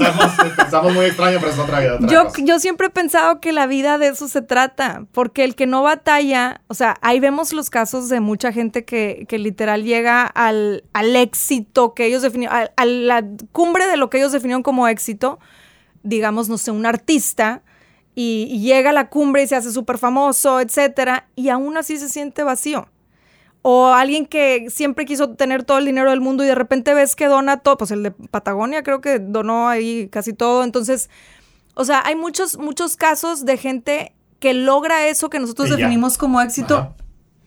[0.56, 1.98] Pensamos, muy extraño, pero es otra vida.
[2.02, 5.66] yo, yo siempre he pensado que la vida de eso se trata, porque el que
[5.66, 10.22] no batalla, o sea, ahí vemos los casos de mucha gente que, que literal llega
[10.26, 14.62] al, al éxito que ellos definieron, a, a la cumbre de lo que ellos definieron
[14.62, 15.38] como éxito,
[16.02, 17.62] digamos, no sé, un artista
[18.18, 22.08] y, llega a la cumbre y se hace súper famoso, etcétera, y aún así se
[22.08, 22.88] siente vacío.
[23.60, 27.14] O alguien que siempre quiso tener todo el dinero del mundo y de repente ves
[27.14, 30.64] que dona todo, pues el de Patagonia creo que donó ahí casi todo.
[30.64, 31.10] Entonces,
[31.74, 36.40] o sea, hay muchos, muchos casos de gente que logra eso que nosotros definimos como
[36.40, 36.94] éxito.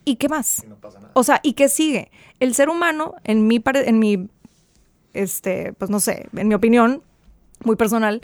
[0.05, 0.65] ¿Y qué más?
[1.13, 2.11] O sea, ¿y qué sigue?
[2.39, 4.30] El ser humano, en mi, en mi,
[5.13, 7.01] este, pues no sé, en mi opinión,
[7.63, 8.22] muy personal,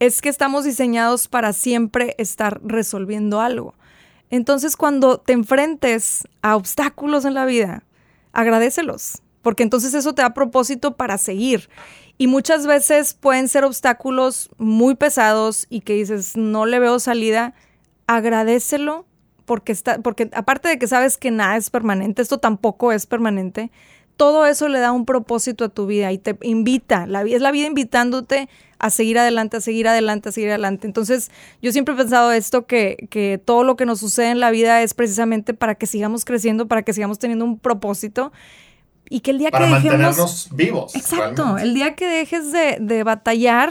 [0.00, 3.74] es que estamos diseñados para siempre estar resolviendo algo.
[4.30, 7.84] Entonces, cuando te enfrentes a obstáculos en la vida,
[8.32, 11.68] agradecelos, porque entonces eso te da propósito para seguir.
[12.16, 17.54] Y muchas veces pueden ser obstáculos muy pesados y que dices, no le veo salida,
[18.06, 19.06] agradecelo
[19.44, 23.70] porque está porque aparte de que sabes que nada es permanente, esto tampoco es permanente,
[24.16, 27.50] todo eso le da un propósito a tu vida y te invita, la, es la
[27.50, 28.48] vida invitándote
[28.80, 30.86] a seguir adelante, a seguir adelante, a seguir adelante.
[30.86, 34.50] Entonces, yo siempre he pensado esto, que, que todo lo que nos sucede en la
[34.50, 38.32] vida es precisamente para que sigamos creciendo, para que sigamos teniendo un propósito
[39.10, 39.98] y que el día para que dejemos...
[39.98, 40.94] mantenernos vivos.
[40.96, 43.70] Exacto, el día que dejes de, de, batallar,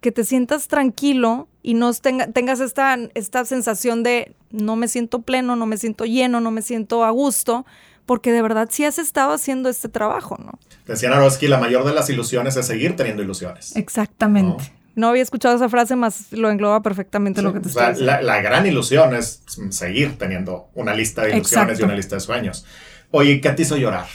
[0.00, 5.54] que te sientas tranquilo y no tengas esta, esta sensación de no me siento pleno,
[5.54, 7.66] no me siento lleno, no me siento a gusto,
[8.10, 10.58] porque de verdad sí has estado haciendo este trabajo, ¿no?
[10.84, 13.76] Decía Naroski, la mayor de las ilusiones es seguir teniendo ilusiones.
[13.76, 14.72] Exactamente.
[14.96, 15.10] ¿no?
[15.10, 18.66] había escuchado esa frase, más lo engloba perfectamente lo que te o sea, la, gran
[18.66, 22.66] ilusión es seguir teniendo una lista de ilusiones y una lista de sueños.
[23.12, 24.06] Oye, ¿qué te hizo llorar?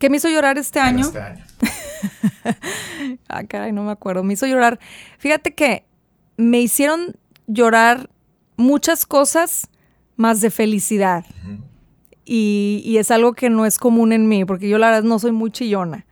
[0.00, 1.06] ¿Qué me hizo llorar este año?
[1.06, 1.44] Este año.
[3.28, 4.24] ah, caray, no me acuerdo.
[4.24, 4.80] Me hizo llorar.
[5.18, 5.84] Fíjate que
[6.36, 7.14] me hicieron
[7.46, 8.10] llorar
[8.56, 9.68] muchas cosas
[10.16, 11.24] más de felicidad
[12.30, 15.32] y, es algo que no es común en mí, porque yo la verdad no soy
[15.32, 16.04] muy chillona.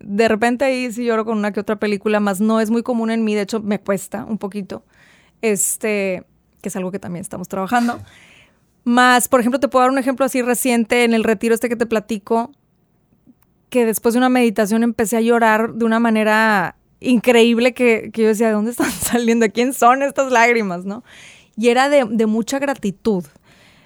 [0.00, 3.12] De repente ahí sí lloro con una que otra película, más no es muy común
[3.12, 4.84] en mí, de hecho me cuesta un poquito,
[5.42, 6.24] este,
[6.60, 8.00] que es algo que también estamos trabajando.
[8.82, 11.76] Más, por ejemplo, te puedo dar un ejemplo así reciente en el retiro este que
[11.76, 12.50] te platico,
[13.70, 18.48] que después de una meditación empecé a llorar de una manera increíble que, yo decía,
[18.48, 19.48] ¿de dónde están saliendo?
[19.50, 20.84] ¿Quién son estas lágrimas?
[20.84, 21.04] ¿no?
[21.56, 23.24] Y era de, de mucha gratitud.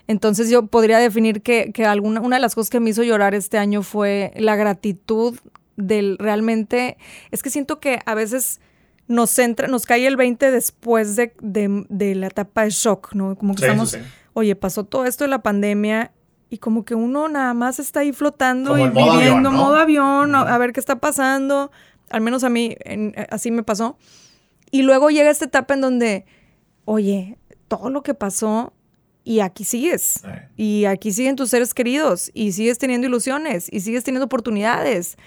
[0.08, 3.58] Entonces yo podría definir que, alguna, una de las cosas que me hizo llorar este
[3.58, 5.38] año fue la gratitud
[5.76, 6.96] del realmente,
[7.30, 8.60] es que siento que a veces
[9.06, 11.32] nos entra, nos cae el 20 después de,
[12.16, 13.36] la etapa de shock, ¿no?
[13.36, 13.98] Como que estamos,
[14.32, 16.10] oye, pasó todo esto de la pandemia
[16.48, 20.72] y como que uno nada más está ahí flotando y viviendo modo avión, a ver
[20.72, 21.70] qué está pasando.
[22.08, 22.76] Al menos a mí
[23.28, 23.98] así me pasó.
[24.70, 26.24] Y luego llega esta etapa en donde,
[26.86, 27.38] oye,
[27.68, 28.72] todo lo que pasó
[29.28, 30.22] y aquí sigues.
[30.56, 35.18] Y aquí siguen tus seres queridos y sigues teniendo ilusiones y sigues teniendo oportunidades.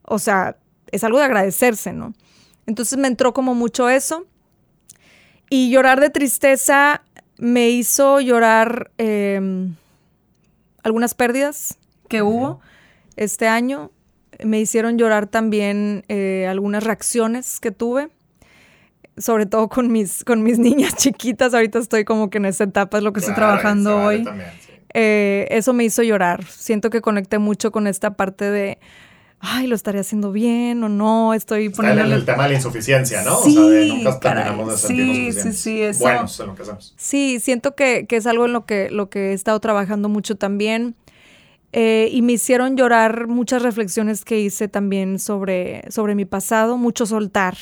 [0.00, 0.56] O sea,
[0.90, 2.14] es algo de agradecerse, ¿no?
[2.64, 4.24] Entonces me entró como mucho eso.
[5.50, 7.02] Y llorar de tristeza
[7.36, 9.74] me hizo llorar em,
[10.82, 11.76] algunas pérdidas
[12.08, 12.62] que hubo
[13.16, 13.90] este año.
[14.42, 18.08] Me hicieron llorar también eh, algunas reacciones que tuve
[19.16, 21.54] sobre todo con mis, con mis niñas chiquitas.
[21.54, 24.24] Ahorita estoy como que en esa etapa es lo que estoy trabajando hoy.
[24.94, 26.44] Eh, eso me hizo llorar.
[26.44, 28.78] Siento que conecté mucho con esta parte de,
[29.38, 32.14] ay, lo estaré haciendo bien o no, estoy poniendo...
[32.14, 33.36] el tema de la insuficiencia, ¿no?
[33.36, 36.00] Sí, o sea, de nunca terminamos de sentirnos sí, sí, sí, eso.
[36.00, 36.94] buenos en lo que hacemos.
[36.96, 40.36] Sí, siento que, que, es algo en lo que, lo que he estado trabajando mucho
[40.36, 40.94] también.
[41.72, 47.06] Eh, y me hicieron llorar muchas reflexiones que hice también sobre, sobre mi pasado, mucho
[47.06, 47.56] soltar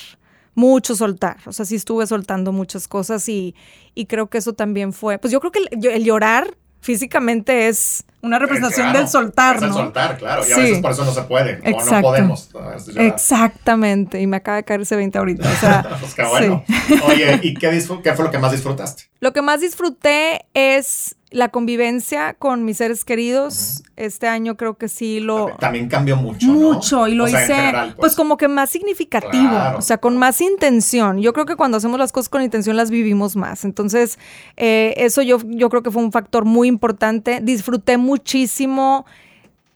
[0.59, 1.37] mucho soltar.
[1.47, 3.55] O sea, sí estuve soltando muchas cosas y,
[3.95, 5.17] y creo que eso también fue.
[5.19, 9.69] Pues yo creo que el, llorar físicamente es una representación del soltar, ¿no?
[9.69, 10.43] El soltar, claro.
[10.49, 11.61] Y a veces por eso no se puede.
[11.73, 12.51] O no podemos.
[12.97, 14.21] Exactamente.
[14.21, 15.49] Y me acaba de caer ese 20 ahorita.
[15.49, 16.65] O sea, pues qué bueno.
[17.07, 19.05] Oye, ¿y qué, qué fue lo que más disfrutaste?
[19.21, 24.89] Lo que más disfruté es la convivencia con mis seres queridos, este año creo que
[24.89, 25.55] sí lo...
[25.59, 26.47] También cambió mucho.
[26.47, 27.95] Mucho, y lo hice pues.
[27.97, 28.17] pues.
[28.17, 31.19] como que más significativo, o sea, con más intención.
[31.19, 33.65] Yo creo que cuando hacemos las cosas con intención las vivimos más.
[33.65, 34.19] Entonces,
[34.57, 37.41] eh, eso yo, yo creo que fue un factor muy importante.
[37.43, 39.05] Disfruté muchísimo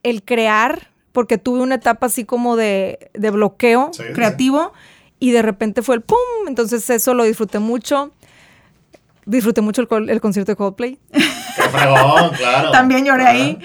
[0.03, 4.73] el crear, porque tuve una etapa así como de, bloqueo creativo.
[5.19, 6.17] Y de repente fue el pum,
[6.49, 8.11] entonces eso lo disfruté mucho
[9.27, 10.99] disfruté mucho el, concierto de Coldplay.
[11.13, 12.71] Qué claro.
[12.71, 13.59] También lloré ahí.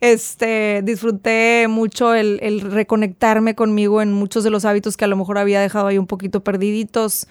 [0.00, 5.38] Este, disfruté mucho el, reconectarme conmigo en muchos de los hábitos que a lo mejor
[5.38, 7.26] había dejado ahí un poquito perdiditos.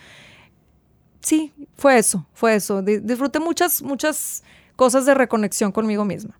[1.21, 2.81] Sí, fue eso, fue eso.
[2.81, 4.43] Disfruté muchas, muchas
[4.75, 6.37] cosas de reconexión conmigo misma.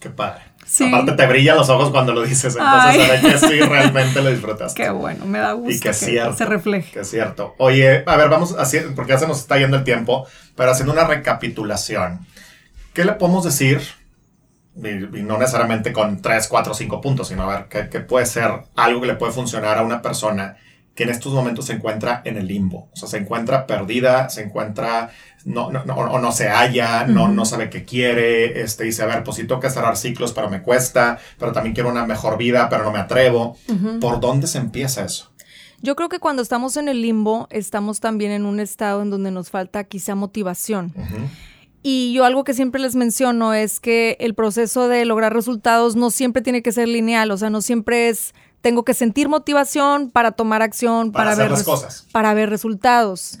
[0.00, 0.42] Qué padre.
[0.88, 4.82] Aparte te brillan los ojos cuando lo dices, entonces sabes que sí realmente lo disfrutaste.
[4.82, 6.92] Qué bueno, me da gusto y que, se refleje.
[6.92, 7.54] Que es cierto.
[7.58, 10.92] Oye, a ver, vamos así, porque ya se nos está yendo el tiempo, pero haciendo
[10.92, 12.26] una recapitulación.
[12.92, 13.82] ¿Qué le podemos decir?
[14.76, 18.50] Y, no necesariamente con 3, 4, 5 puntos, sino a ver, ¿qué, ¿qué, puede ser
[18.74, 20.56] algo que le puede funcionar a una persona
[20.94, 22.88] que en estos momentos se encuentra en el limbo?
[22.92, 25.10] O sea, se encuentra perdida, se encuentra
[25.44, 29.06] no, no, no, o no se halla, no, no sabe qué quiere, este, dice, a
[29.06, 32.38] ver, pues si tengo que cerrar ciclos, pero me cuesta, pero también quiero una mejor
[32.38, 33.56] vida, pero no me atrevo.
[34.00, 35.30] ¿Por dónde se empieza eso?
[35.82, 39.30] Yo creo que cuando estamos en el limbo, estamos también en un estado en donde
[39.30, 40.94] nos falta quizá motivación.
[41.82, 46.10] Y yo algo que siempre les menciono es que el proceso de lograr resultados no
[46.10, 48.34] siempre tiene que ser lineal, o sea, no siempre es
[48.64, 52.08] tengo que sentir motivación para tomar acción, para, ver cosas.
[52.10, 53.38] para ver resultados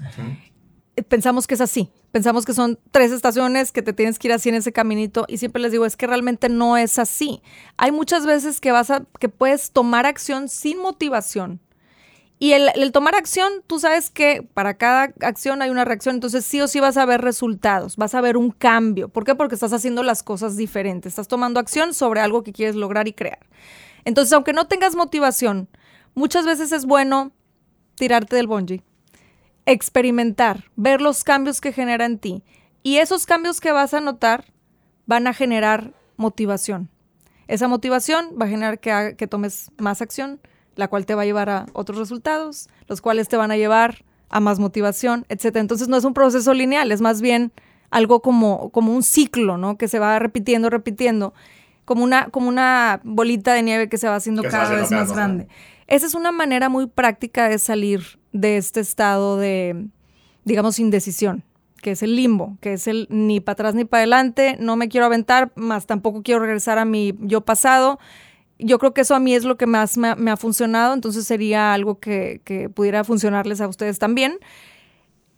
[1.02, 1.90] pensamos que es así.
[2.12, 5.38] Pensamos que son tres estaciones, que te tienes que ir así en ese caminito y
[5.38, 7.42] siempre les digo, es que realmente no es así.
[7.76, 11.60] Hay muchas veces que vas a, que puedes tomar acción sin motivación.
[12.38, 16.60] Y el, tomar acción, tú sabes que para cada acción hay una reacción, entonces sí
[16.60, 19.08] o sí vas a ver resultados, vas a ver un cambio.
[19.08, 19.34] ¿Por qué?
[19.34, 23.12] Porque estás haciendo las cosas diferentes, estás tomando acción sobre algo que quieres lograr y
[23.12, 23.38] crear.
[24.04, 25.68] Entonces, aunque no tengas motivación,
[26.14, 27.32] muchas veces es bueno
[27.96, 28.82] tirarte del bungee
[29.66, 32.44] experimentar, ver los cambios que genera en ti.
[32.82, 34.52] Y esos cambios que vas a notar
[35.06, 36.90] van a generar motivación.
[37.48, 40.40] Esa motivación va a generar que, que tomes más acción,
[40.76, 44.04] la cual te va a llevar a otros resultados, los cuales te van a llevar
[44.28, 45.56] a más motivación, etc.
[45.56, 47.52] Entonces no es un proceso lineal, es más bien
[47.90, 49.76] algo como, como un ciclo, ¿no?
[49.78, 51.34] Que se va repitiendo, repitiendo,
[51.84, 55.48] como una, como una bolita de nieve que se va haciendo cada vez más grande.
[55.86, 59.86] Esa es una manera muy práctica de salir de este estado de,
[60.44, 61.44] digamos, indecisión,
[61.82, 64.88] que es el limbo, que es el ni para atrás ni para adelante, no me
[64.88, 67.98] quiero aventar, más tampoco quiero regresar a mi yo pasado.
[68.58, 71.74] Yo creo que eso a mí es lo que más me, ha funcionado, entonces sería
[71.74, 74.38] algo que, pudiera funcionarles a ustedes también.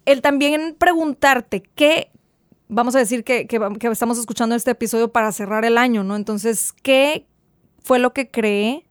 [0.04, 2.10] El también preguntarte qué,
[2.68, 3.58] vamos a decir que, que,
[3.90, 6.16] estamos escuchando este episodio para cerrar el año, ¿no?
[6.16, 7.26] Entonces, ¿qué
[7.82, 8.86] fue lo que creé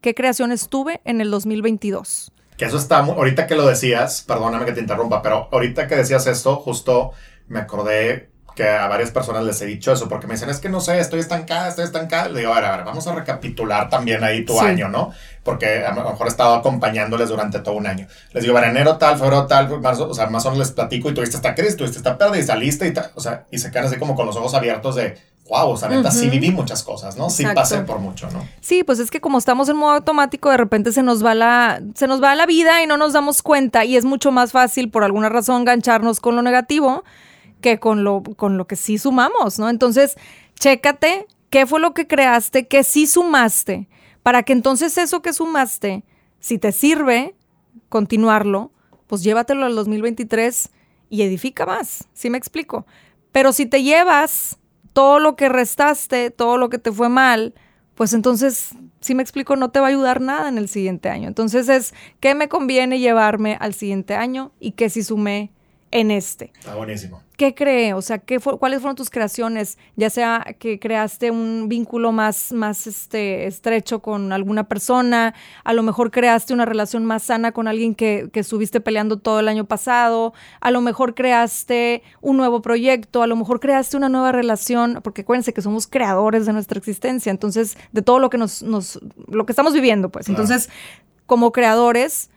[0.00, 2.32] qué creaciones tuve en el 2022.
[2.56, 6.26] Que eso está, ahorita que lo decías, perdóname que te interrumpa, pero ahorita que decías
[6.26, 7.12] esto, justo
[7.46, 10.68] me acordé que a varias personas les he dicho eso, porque me dicen, es que
[10.68, 12.28] no sé, estoy estancada, estoy estancada.
[12.28, 15.12] Le digo, a ver, a ver, vamos a recapitular también ahí tu año, ¿no?
[15.44, 18.08] Porque a lo mejor he estado acompañándoles durante todo un año.
[18.32, 20.74] Les digo, a ver, enero tal, febrero tal, marzo, o sea, más o menos les
[20.74, 23.58] platico y tuviste esta crisis, tuviste esta pérdida y saliste y tal, o sea, y
[23.60, 25.16] se quedan así como con los ojos abiertos de,
[25.48, 27.30] wow, o sea, neta, sí viví muchas cosas, ¿no?
[27.30, 28.44] Sí pasé por mucho, ¿no?
[28.60, 31.80] Sí, pues es que como estamos en modo automático, de repente se nos va la,
[31.94, 34.90] se nos va la vida y no nos damos cuenta y es mucho más fácil
[34.90, 37.04] por alguna razón engancharnos con lo negativo
[37.60, 39.68] que con lo, con lo que sí sumamos, ¿no?
[39.68, 40.16] Entonces,
[40.58, 43.88] chécate qué fue lo que creaste, que sí sumaste,
[44.22, 46.04] para que entonces eso que sumaste,
[46.40, 47.34] si te sirve
[47.88, 48.72] continuarlo,
[49.06, 50.70] pues llévatelo al 2023
[51.10, 52.86] y edifica más, ¿sí me explico?
[53.32, 54.58] Pero si te llevas
[54.92, 57.54] todo lo que restaste, todo lo que te fue mal,
[57.94, 61.26] pues entonces, si me explico, no te va a ayudar nada en el siguiente año.
[61.26, 65.50] Entonces es, ¿qué me conviene llevarme al siguiente año y qué si sumé
[65.90, 66.52] en este?
[66.58, 67.22] Está buenísimo.
[67.36, 67.94] ¿Qué cree?
[67.94, 69.78] O sea, ¿qué ¿cuáles fueron tus creaciones?
[69.94, 75.84] Ya sea que creaste un vínculo más, más este, estrecho con alguna persona, a lo
[75.84, 79.66] mejor creaste una relación más sana con alguien que, que estuviste peleando todo el año
[79.66, 84.98] pasado, a lo mejor creaste un nuevo proyecto, a lo mejor creaste una nueva relación,
[85.04, 88.98] porque acuérdense que somos creadores de nuestra existencia, entonces, de todo lo que nos, nos
[89.28, 90.28] lo que estamos viviendo, pues.
[90.28, 90.70] Entonces,
[91.26, 92.30] como creadores,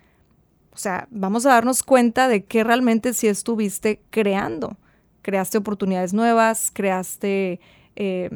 [0.74, 4.78] o sea, vamos a darnos cuenta de qué realmente sí estuviste creando
[5.22, 7.60] creaste oportunidades nuevas, creaste,
[7.96, 8.30] eh,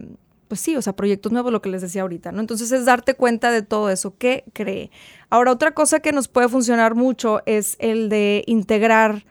[0.47, 2.39] pues sí, o sea, proyectos nuevos, lo que les decía ahorita, ¿no?
[2.39, 4.91] Entonces es darte cuenta de todo eso, ¿qué cree?
[5.29, 9.25] Ahora, otra cosa que nos puede funcionar mucho es el de integrar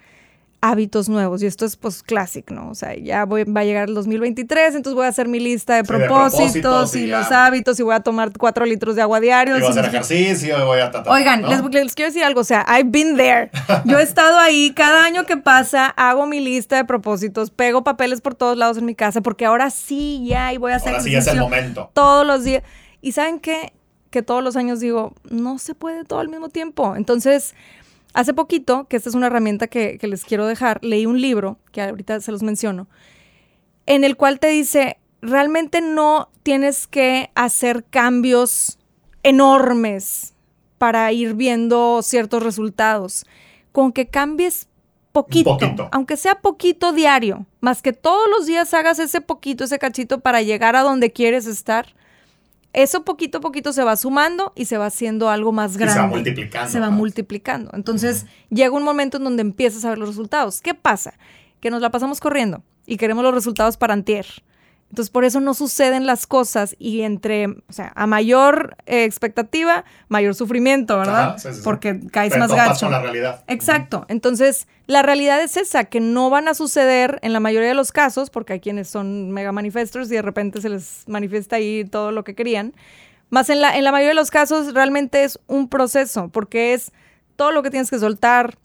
[0.65, 1.43] hábitos nuevos.
[1.43, 2.71] Y esto es pues clásico, ¿no?
[2.71, 5.77] O sea, ya voy, va a llegar el 2023, entonces voy a hacer mi lista
[5.77, 9.59] de propósitos, y, los hábitos y voy a tomar cuatro litros de agua diario.
[9.59, 10.91] Y voy a hacer ejercicio y voy a...
[11.07, 13.51] Oigan, les, quiero decir algo, o sea, I've been there.
[13.85, 18.23] Yo he estado ahí, cada año que pasa hago mi lista de propósitos, pego papeles
[18.23, 21.03] por todos lados en mi casa, porque ahora sí ya y voy a hacer Ahora
[21.03, 21.91] sí es el momento.
[21.93, 22.63] Todos los días.
[23.03, 23.75] Y ¿saben qué?
[24.09, 26.97] Que todos los años digo, no se puede todo al mismo tiempo.
[26.97, 27.55] Entonces
[28.15, 31.83] Hace poquito, que esta es una herramienta que, les quiero dejar, leí un libro, que
[31.83, 32.87] ahorita se los menciono,
[33.87, 38.79] en el cual te dice, realmente no tienes que hacer cambios
[39.25, 40.35] enormes
[40.79, 43.27] para ir viendo ciertos resultados.
[43.73, 44.69] Con que cambies
[45.11, 49.81] poquito, poquito, aunque sea poquito diario, más que todos los días hagas ese poquito, ese
[49.81, 51.95] cachito para llegar a donde quieres estar,
[52.75, 55.95] eso poquito a poquito se va sumando y se va haciendo algo más grande.
[55.95, 56.71] se va multiplicando.
[56.71, 57.71] Se va multiplicando.
[57.73, 60.61] Entonces llega un momento en donde empiezas a ver los resultados.
[60.61, 61.15] ¿Qué pasa?
[61.61, 64.27] Que nos la pasamos corriendo y queremos los resultados para antier.
[64.95, 69.85] Entonces, por eso no suceden las cosas y entre, o sea, a mayor eh, expectativa,
[70.07, 71.37] mayor sufrimiento, ¿verdad?
[71.65, 72.89] Porque caes más gacho.
[72.89, 73.43] la realidad.
[73.49, 74.07] Exacto.
[74.07, 77.91] Entonces, la realidad es esa, que no van a suceder en la mayoría de los
[77.91, 82.13] casos, porque hay quienes son mega manifestors y de repente se les manifiesta ahí todo
[82.13, 82.73] lo que querían.
[83.31, 86.93] Más en la, en la mayoría de los casos realmente es un proceso, porque es
[87.35, 88.59] todo lo que tienes que soltar,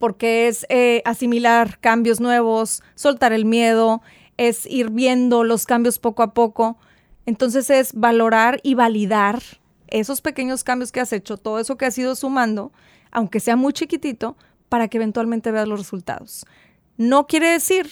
[0.00, 4.02] porque es eh, asimilar cambios nuevos, soltar el miedo,
[4.36, 6.78] es ir viendo los cambios poco a poco.
[7.26, 9.42] Entonces es valorar y validar
[9.88, 12.72] esos pequeños cambios que has hecho, todo eso que has ido sumando,
[13.10, 14.36] aunque sea muy chiquitito,
[14.68, 16.46] para que eventualmente veas los resultados.
[16.96, 17.88] No quiere decir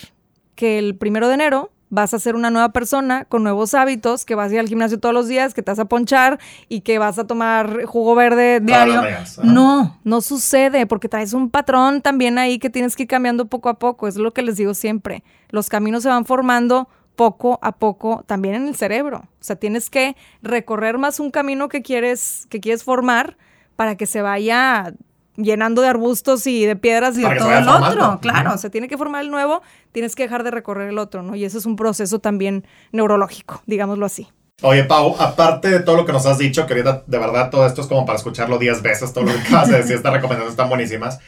[0.55, 4.35] que el primero de enero vas a ser una nueva persona con nuevos hábitos, que
[4.35, 6.39] vas a ir al gimnasio todos los días, que te vas a ponchar
[6.69, 9.03] y que vas a tomar jugo verde diario.
[9.43, 13.69] No, no sucede porque traes un patrón también ahí que tienes que ir cambiando poco
[13.69, 14.09] a poco.
[14.09, 15.25] Es lo que les digo siempre.
[15.51, 19.19] Los caminos se van formando poco a poco también en el cerebro.
[19.19, 23.37] O sea, tienes que recorrer más un camino que quieres, que quieres formar
[23.77, 24.95] para que se vaya
[25.37, 28.19] llenando de arbustos y de piedras y de todo el otro.
[28.21, 29.63] Claro, se tiene que formar el nuevo,
[29.93, 31.35] tienes que dejar de recorrer el otro, ¿no?
[31.35, 34.29] Y eso es un proceso también neurológico, digámoslo así.
[34.63, 37.81] Oye, Pau, aparte de todo lo que nos has dicho, querida, de verdad todo esto
[37.81, 40.69] es como para escucharlo diez veces, todo lo que acabas de decir, estas recomendaciones están
[40.69, 41.19] buenísimas.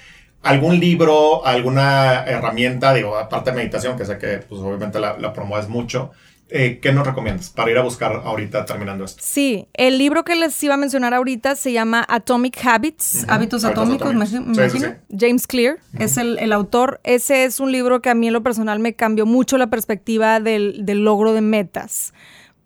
[0.43, 5.33] ¿Algún libro, alguna herramienta, digo, aparte de meditación, que sé que pues obviamente la, la
[5.33, 6.11] promueves mucho,
[6.53, 9.23] eh, ¿qué nos recomiendas para ir a buscar ahorita terminando esto?
[9.25, 14.15] Sí, el libro que les iba a mencionar ahorita se llama Atomic Habits, Hábitos Atómicos,
[14.15, 17.01] me, James Clear es el, autor.
[17.05, 20.41] Ese es un libro que a mí en lo personal me cambió mucho la perspectiva
[20.41, 22.13] del, del logro de metas.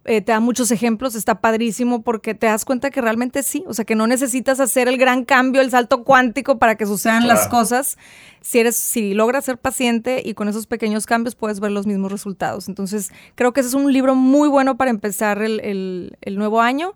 [0.07, 3.74] Eh, te da muchos ejemplos, está padrísimo porque te das cuenta que realmente sí, o
[3.74, 7.48] sea, que no necesitas hacer el gran cambio, el salto cuántico para que sucedan las
[7.48, 7.98] cosas.
[8.40, 12.12] Si eres, si logras ser paciente y con esos pequeños cambios puedes ver los mismos
[12.12, 12.68] resultados.
[12.68, 16.94] Entonces, creo que ese es un libro muy bueno para empezar el, el nuevo año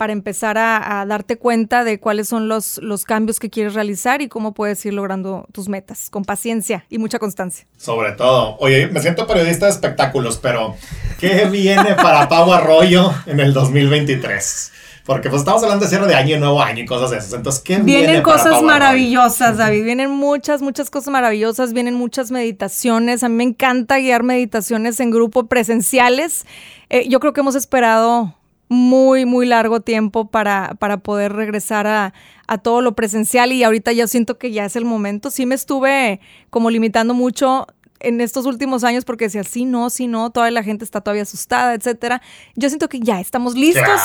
[0.00, 4.28] para empezar a, darte cuenta de cuáles son los, los cambios que quieres realizar y
[4.28, 7.66] cómo puedes ir logrando tus metas, con paciencia y mucha constancia.
[7.76, 8.56] Sobre todo.
[8.60, 10.74] Oye, me siento periodista de espectáculos, pero
[11.18, 14.72] ¿qué viene para Pau Arroyo en el 2023?
[15.04, 17.34] Porque pues estamos hablando de cierre de año y nuevo año y cosas de esas.
[17.34, 19.84] Entonces, ¿qué Vienen viene cosas maravillosas, David.
[19.84, 21.74] Vienen muchas, muchas cosas maravillosas.
[21.74, 23.22] Vienen muchas meditaciones.
[23.22, 26.46] A mí me encanta guiar meditaciones en grupo presenciales.
[26.88, 28.39] Eh, yo creo que hemos esperado
[28.70, 32.14] muy, muy largo tiempo para, para poder regresar a,
[32.62, 35.30] todo lo presencial y ahorita ya siento que ya es el momento.
[35.30, 37.68] Sí me estuve como limitando mucho
[38.00, 41.22] en estos últimos años porque decía, sí, no, sí, no, toda la gente está todavía
[41.22, 42.22] asustada, etcétera.
[42.56, 44.00] Yo siento que ya estamos listos.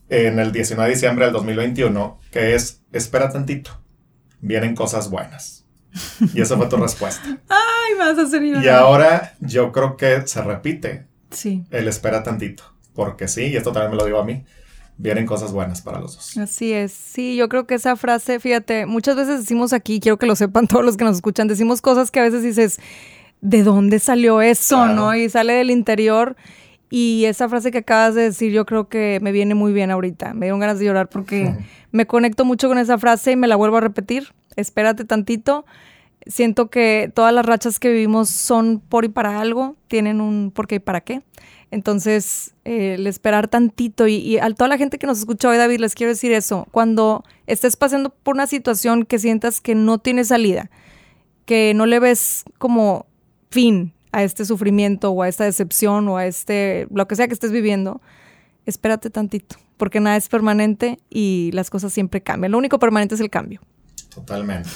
[0.09, 3.81] en el 19 de diciembre del 2021, que es, espera tantito,
[4.39, 5.66] vienen cosas buenas.
[6.33, 7.23] Y esa fue tu respuesta.
[7.49, 11.05] Ay, me vas a hacer Y ahora yo creo que se repite.
[11.31, 11.63] Sí.
[11.71, 12.63] Él espera tantito.
[12.93, 14.43] Porque sí, y esto también me lo digo a mí.
[14.97, 16.37] Vienen cosas buenas para los dos.
[16.37, 16.91] Así es.
[16.91, 20.67] Sí, yo creo que esa frase, fíjate, muchas veces decimos aquí, quiero que lo sepan
[20.67, 22.79] todos los que nos escuchan, decimos cosas que a veces dices,
[23.41, 24.87] ¿de dónde salió eso?
[24.87, 25.13] ¿No?
[25.15, 26.35] Y sale del interior.
[26.89, 30.33] Y esa frase que acabas de decir, yo creo que me viene muy bien ahorita.
[30.33, 31.53] Me dieron ganas de llorar porque
[31.91, 34.33] me conecto mucho con esa frase y me la vuelvo a repetir.
[34.57, 35.65] Espérate tantito
[36.29, 40.67] Siento que todas las rachas que vivimos son por y para algo, tienen un por
[40.67, 41.21] qué y para qué.
[41.71, 45.79] Entonces, eh, el esperar tantito y, a toda la gente que nos escucha hoy, David,
[45.79, 46.67] les quiero decir eso.
[46.71, 50.69] Cuando estés pasando por una situación que sientas que no tiene salida,
[51.45, 53.05] que no le ves como
[53.49, 57.33] fin a este sufrimiento o a esta decepción o a este, lo que sea que
[57.33, 58.01] estés viviendo,
[58.65, 62.51] espérate tantito, porque nada es permanente y las cosas siempre cambian.
[62.51, 63.61] Lo único permanente es el cambio.
[64.13, 64.69] Totalmente.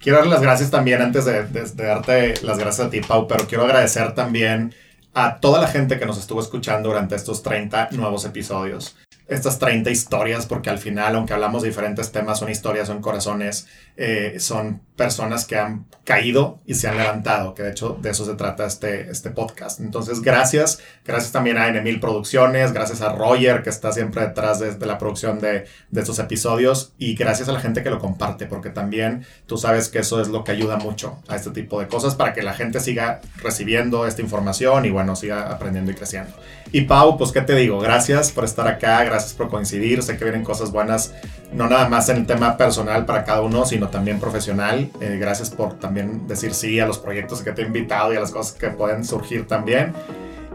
[0.00, 3.64] Quiero dar las gracias también antes de, darte las gracias a ti, Pau, pero quiero
[3.64, 4.74] agradecer también
[5.14, 8.96] a toda la gente que nos estuvo escuchando durante estos 30 nuevos episodios
[9.28, 13.68] estas 30 historias, porque al final, aunque hablamos de diferentes temas, son historias, son corazones,
[13.96, 18.24] eh, son personas que han caído y se han levantado, que de hecho de eso
[18.24, 19.80] se trata este, este podcast.
[19.80, 20.80] Entonces, gracias.
[21.04, 25.38] Gracias también a Enemil Producciones, gracias a Roger, que está siempre detrás de, la producción
[25.38, 29.58] de, de, estos episodios, y gracias a la gente que lo comparte, porque también tú
[29.58, 32.42] sabes que eso es lo que ayuda mucho a este tipo de cosas para que
[32.42, 36.32] la gente siga recibiendo esta información y bueno, siga aprendiendo y creciendo.
[36.72, 40.24] Y Pau, pues qué te digo, gracias por estar acá, gracias por coincidir, sé que
[40.24, 41.12] vienen cosas buenas,
[41.52, 44.90] no nada más en el tema personal para cada uno, sino también profesional.
[45.00, 48.20] Eh, gracias por también decir sí a los proyectos que te he invitado y a
[48.20, 49.92] las cosas que pueden surgir también.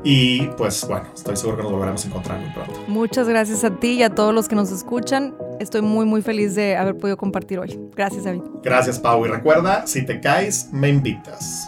[0.06, 2.74] Y pues bueno, estoy seguro que nos volveremos a encontrar muy pronto.
[2.88, 5.36] Muchas gracias a ti y a todos los que nos escuchan.
[5.60, 7.78] Estoy muy, muy feliz de haber podido compartir hoy.
[7.94, 8.44] Gracias, David.
[8.64, 9.26] Gracias, Pau.
[9.26, 11.68] Y recuerda, si te caes, me invitas.